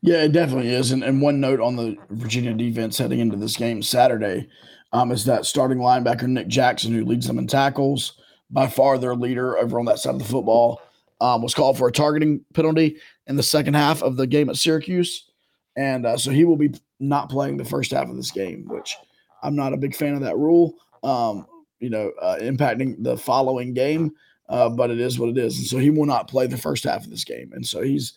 Yeah, 0.01 0.23
it 0.23 0.33
definitely 0.33 0.71
is. 0.71 0.91
And, 0.93 1.05
and 1.05 1.21
one 1.21 1.41
note 1.41 1.61
on 1.61 1.77
the 1.77 1.97
Virginia 2.11 2.55
defense 2.55 2.99
heading 2.99 3.21
into 3.21 3.37
this 3.37 3.57
game 3.57 3.83
Saturday 3.83 4.49
um, 4.93 5.13
is 5.13 5.25
that 5.27 5.45
starting 5.45 5.79
linebacker 5.79 6.27
Nick 6.27 6.49
Jackson, 6.49 6.93
who 6.93 7.05
leads 7.05 7.27
them 7.27 7.39
in 7.39 7.47
tackles, 7.47 8.19
by 8.51 8.67
far 8.67 8.97
their 8.97 9.15
leader 9.15 9.59
over 9.59 9.79
on 9.79 9.85
that 9.85 9.99
side 9.99 10.15
of 10.15 10.19
the 10.21 10.25
football, 10.25 10.81
um, 11.21 11.43
was 11.43 11.55
called 11.55 11.79
for 11.79 11.89
a 11.89 11.93
targeting 11.93 12.45
penalty 12.55 12.97
in 13.27 13.37
the 13.37 13.43
second 13.43 13.75
half 13.75 14.03
of 14.03 14.17
the 14.17 14.27
game 14.27 14.49
at 14.49 14.57
Syracuse. 14.57 15.31
And 15.77 16.07
uh, 16.07 16.17
so 16.17 16.31
he 16.31 16.45
will 16.45 16.57
be 16.57 16.73
not 17.01 17.31
playing 17.31 17.57
the 17.57 17.65
first 17.65 17.93
half 17.93 18.09
of 18.09 18.17
this 18.17 18.31
game, 18.31 18.67
which 18.69 18.97
I'm 19.43 19.57
not 19.57 19.73
a 19.73 19.79
big 19.79 19.95
fan 19.95 20.15
of 20.15 20.21
that 20.23 20.37
rule, 20.37 20.75
um, 21.03 21.47
you 21.81 21.91
know, 21.91 22.11
uh, 22.21 22.39
impacting 22.41 23.03
the 23.03 23.17
following 23.17 23.75
game. 23.75 24.13
Uh, 24.49 24.69
but 24.69 24.91
it 24.91 24.99
is 24.99 25.19
what 25.19 25.29
it 25.29 25.37
is. 25.37 25.59
And 25.59 25.67
so 25.67 25.77
he 25.77 25.91
will 25.91 26.07
not 26.07 26.29
play 26.29 26.47
the 26.47 26.57
first 26.57 26.85
half 26.85 27.05
of 27.05 27.11
this 27.11 27.25
game. 27.25 27.51
And 27.53 27.67
so 27.67 27.83
he's 27.83 28.15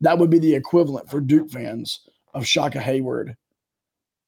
that 0.00 0.18
would 0.18 0.30
be 0.30 0.38
the 0.38 0.54
equivalent 0.54 1.10
for 1.10 1.20
Duke 1.20 1.50
fans 1.50 2.00
of 2.32 2.46
Shaka 2.46 2.78
Heyward 2.78 3.36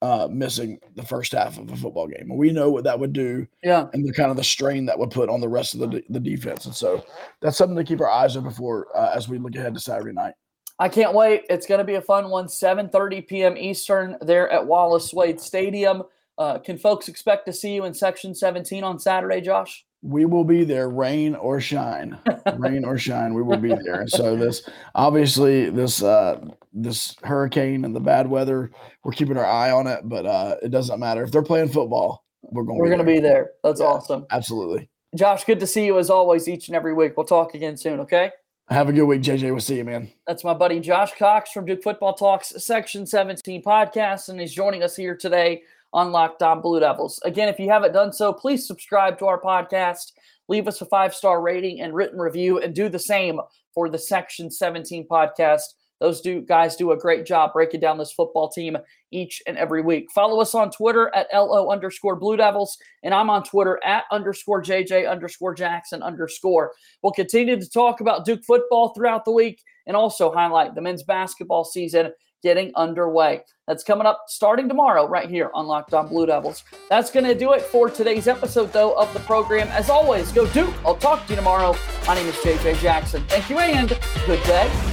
uh, 0.03 0.29
missing 0.31 0.79
the 0.95 1.03
first 1.03 1.33
half 1.33 1.59
of 1.59 1.71
a 1.71 1.77
football 1.77 2.07
game. 2.07 2.31
And 2.31 2.39
we 2.39 2.53
know 2.53 2.71
what 2.71 2.85
that 2.85 2.99
would 2.99 3.13
do. 3.13 3.47
Yeah. 3.63 3.87
And 3.93 4.07
the 4.07 4.13
kind 4.13 4.31
of 4.31 4.37
the 4.37 4.45
strain 4.45 4.87
that 4.87 4.99
would 4.99 5.11
put 5.11 5.29
on 5.29 5.41
the 5.41 5.49
rest 5.49 5.75
of 5.75 5.81
the, 5.81 6.03
the 6.11 6.21
defense. 6.21 6.67
And 6.67 6.75
so 6.75 7.05
that's 7.41 7.57
something 7.57 7.77
to 7.77 7.85
keep 7.85 8.01
our 8.01 8.11
eyes 8.11 8.37
open 8.37 8.51
for 8.51 8.89
uh, 8.95 9.13
as 9.15 9.29
we 9.29 9.39
look 9.39 9.57
ahead 9.57 9.75
to 9.75 9.81
Saturday 9.81 10.13
night. 10.13 10.35
I 10.79 10.89
can't 10.91 11.15
wait. 11.15 11.45
It's 11.49 11.67
going 11.67 11.79
to 11.79 11.85
be 11.85 11.95
a 11.95 12.03
fun 12.03 12.29
one. 12.29 12.47
7:30 12.47 13.27
p.m. 13.27 13.57
Eastern 13.57 14.17
there 14.21 14.51
at 14.51 14.67
Wallace 14.67 15.15
Wade 15.15 15.41
Stadium. 15.41 16.03
Uh, 16.37 16.59
can 16.59 16.77
folks 16.77 17.09
expect 17.09 17.47
to 17.47 17.53
see 17.53 17.75
you 17.75 17.87
in 17.87 17.95
Section 17.95 18.35
17 18.35 18.85
on 18.85 18.99
Saturday, 18.99 19.41
Josh? 19.41 19.87
We 20.03 20.25
will 20.25 20.45
be 20.45 20.65
there, 20.65 20.89
rain 20.89 21.35
or 21.35 21.61
shine, 21.61 22.19
rain 22.57 22.85
or 22.85 22.99
shine. 22.99 23.35
We 23.35 23.43
will 23.43 23.57
be 23.57 23.75
there. 23.75 24.01
And 24.01 24.11
so 24.11 24.37
this, 24.37 24.69
obviously, 24.95 25.71
this 25.71 26.03
uh, 26.03 26.41
this 26.73 27.17
hurricane 27.23 27.85
and 27.85 27.97
the 27.97 28.01
bad 28.01 28.29
weather, 28.29 28.71
we're 29.03 29.13
keeping 29.13 29.37
our 29.37 29.47
eye 29.47 29.71
on 29.71 29.87
it. 29.87 30.01
But 30.05 30.27
uh, 30.27 30.57
it 30.63 30.71
doesn't 30.71 31.01
matter 31.01 31.25
if 31.25 31.33
they're 31.33 31.43
playing 31.43 31.71
football. 31.71 32.25
We're 32.43 32.63
going. 32.63 32.79
We're 32.79 32.87
going 32.87 32.99
to 32.99 33.05
be 33.05 33.21
there. 33.21 33.53
That's 33.65 33.81
yeah, 33.81 33.87
awesome. 33.87 34.27
Absolutely. 34.31 34.89
Josh, 35.17 35.45
good 35.45 35.61
to 35.61 35.67
see 35.67 35.87
you 35.87 35.99
as 35.99 36.11
always, 36.11 36.49
each 36.49 36.69
and 36.69 36.77
every 36.77 36.93
week. 36.93 37.17
We'll 37.17 37.27
talk 37.27 37.55
again 37.55 37.77
soon. 37.77 38.01
Okay. 38.01 38.31
Have 38.69 38.89
a 38.89 38.93
good 38.93 39.05
week, 39.05 39.23
JJ. 39.23 39.43
We'll 39.43 39.61
see 39.61 39.77
you, 39.77 39.85
man. 39.85 40.11
That's 40.27 40.43
my 40.43 40.53
buddy 40.53 40.81
Josh 40.81 41.13
Cox 41.17 41.53
from 41.53 41.67
Duke 41.67 41.85
Football 41.85 42.15
Talks 42.15 42.53
Section 42.65 43.07
17 43.07 43.63
podcast, 43.63 44.29
and 44.29 44.41
he's 44.41 44.53
joining 44.53 44.83
us 44.83 44.97
here 44.97 45.17
today 45.17 45.63
on 45.93 46.13
Locked 46.13 46.43
On 46.43 46.61
Blue 46.61 46.81
Devils. 46.81 47.21
Again, 47.25 47.49
if 47.49 47.59
you 47.59 47.71
haven't 47.71 47.93
done 47.93 48.13
so, 48.13 48.33
please 48.33 48.67
subscribe 48.67 49.19
to 49.19 49.27
our 49.27 49.41
podcast, 49.41 50.13
leave 50.49 50.69
us 50.69 50.81
a 50.81 50.87
five 50.87 51.15
star 51.15 51.41
rating 51.41 51.81
and 51.81 51.95
written 51.95 52.19
review, 52.19 52.59
and 52.59 52.75
do 52.75 52.89
the 52.89 52.99
same 52.99 53.41
for 53.75 53.89
the 53.89 53.99
Section 53.99 54.51
17 54.51 55.07
podcast. 55.09 55.63
Those 56.01 56.21
do 56.21 56.43
guys 56.43 56.77
do 56.77 56.93
a 56.93 56.97
great 56.97 57.25
job 57.25 57.53
breaking 57.55 57.81
down 57.81 57.97
this 57.97 58.13
football 58.13 58.51
team 58.51 58.77
each 59.13 59.43
and 59.47 59.57
every 59.57 59.81
week. 59.81 60.09
Follow 60.15 60.41
us 60.41 60.55
on 60.55 60.71
Twitter 60.71 61.15
at 61.15 61.29
LO 61.33 61.71
underscore 61.71 62.17
Blue 62.17 62.37
Devils, 62.37 62.77
and 63.03 63.15
I'm 63.15 63.31
on 63.31 63.43
Twitter 63.43 63.81
at 63.85 64.05
underscore 64.11 64.63
JJ 64.63 65.09
underscore 65.09 65.55
Jackson 65.55 66.03
underscore. 66.03 66.73
We'll 67.03 67.13
continue 67.13 67.59
to 67.59 67.71
talk 67.71 68.01
about 68.01 68.27
Duke 68.27 68.45
football 68.45 68.91
throughout 68.91 69.25
the 69.25 69.33
week 69.33 69.63
and 69.87 69.97
also 69.97 70.31
highlight 70.31 70.75
the 70.75 70.83
men's 70.83 71.03
basketball 71.03 71.65
season 71.65 72.13
getting 72.43 72.73
underway. 72.77 73.41
That's 73.67 73.83
coming 73.83 74.07
up 74.07 74.27
starting 74.29 74.69
tomorrow, 74.69 75.09
right 75.09 75.29
here 75.29 75.51
on 75.53 75.67
Locked 75.67 75.93
On 75.93 76.07
Blue 76.07 76.27
Devils. 76.27 76.63
That's 76.89 77.11
going 77.11 77.27
to 77.27 77.35
do 77.35 77.53
it 77.53 77.63
for 77.63 77.91
today's 77.91 78.29
episode, 78.29 78.73
though, 78.73 78.93
of 78.93 79.13
the 79.13 79.21
program. 79.21 79.69
As 79.69 79.91
always, 79.91 80.31
go 80.31 80.47
Duke. 80.49 80.75
I'll 80.85 80.97
talk 80.97 81.25
to 81.27 81.33
you 81.33 81.37
tomorrow. 81.37 81.77
My 82.07 82.15
name 82.15 82.27
is 82.29 82.37
JJ 82.37 82.79
Jackson. 82.81 83.25
Thank 83.29 83.51
you 83.51 83.59
and 83.59 83.89
good 84.27 84.43
day. 84.45 84.86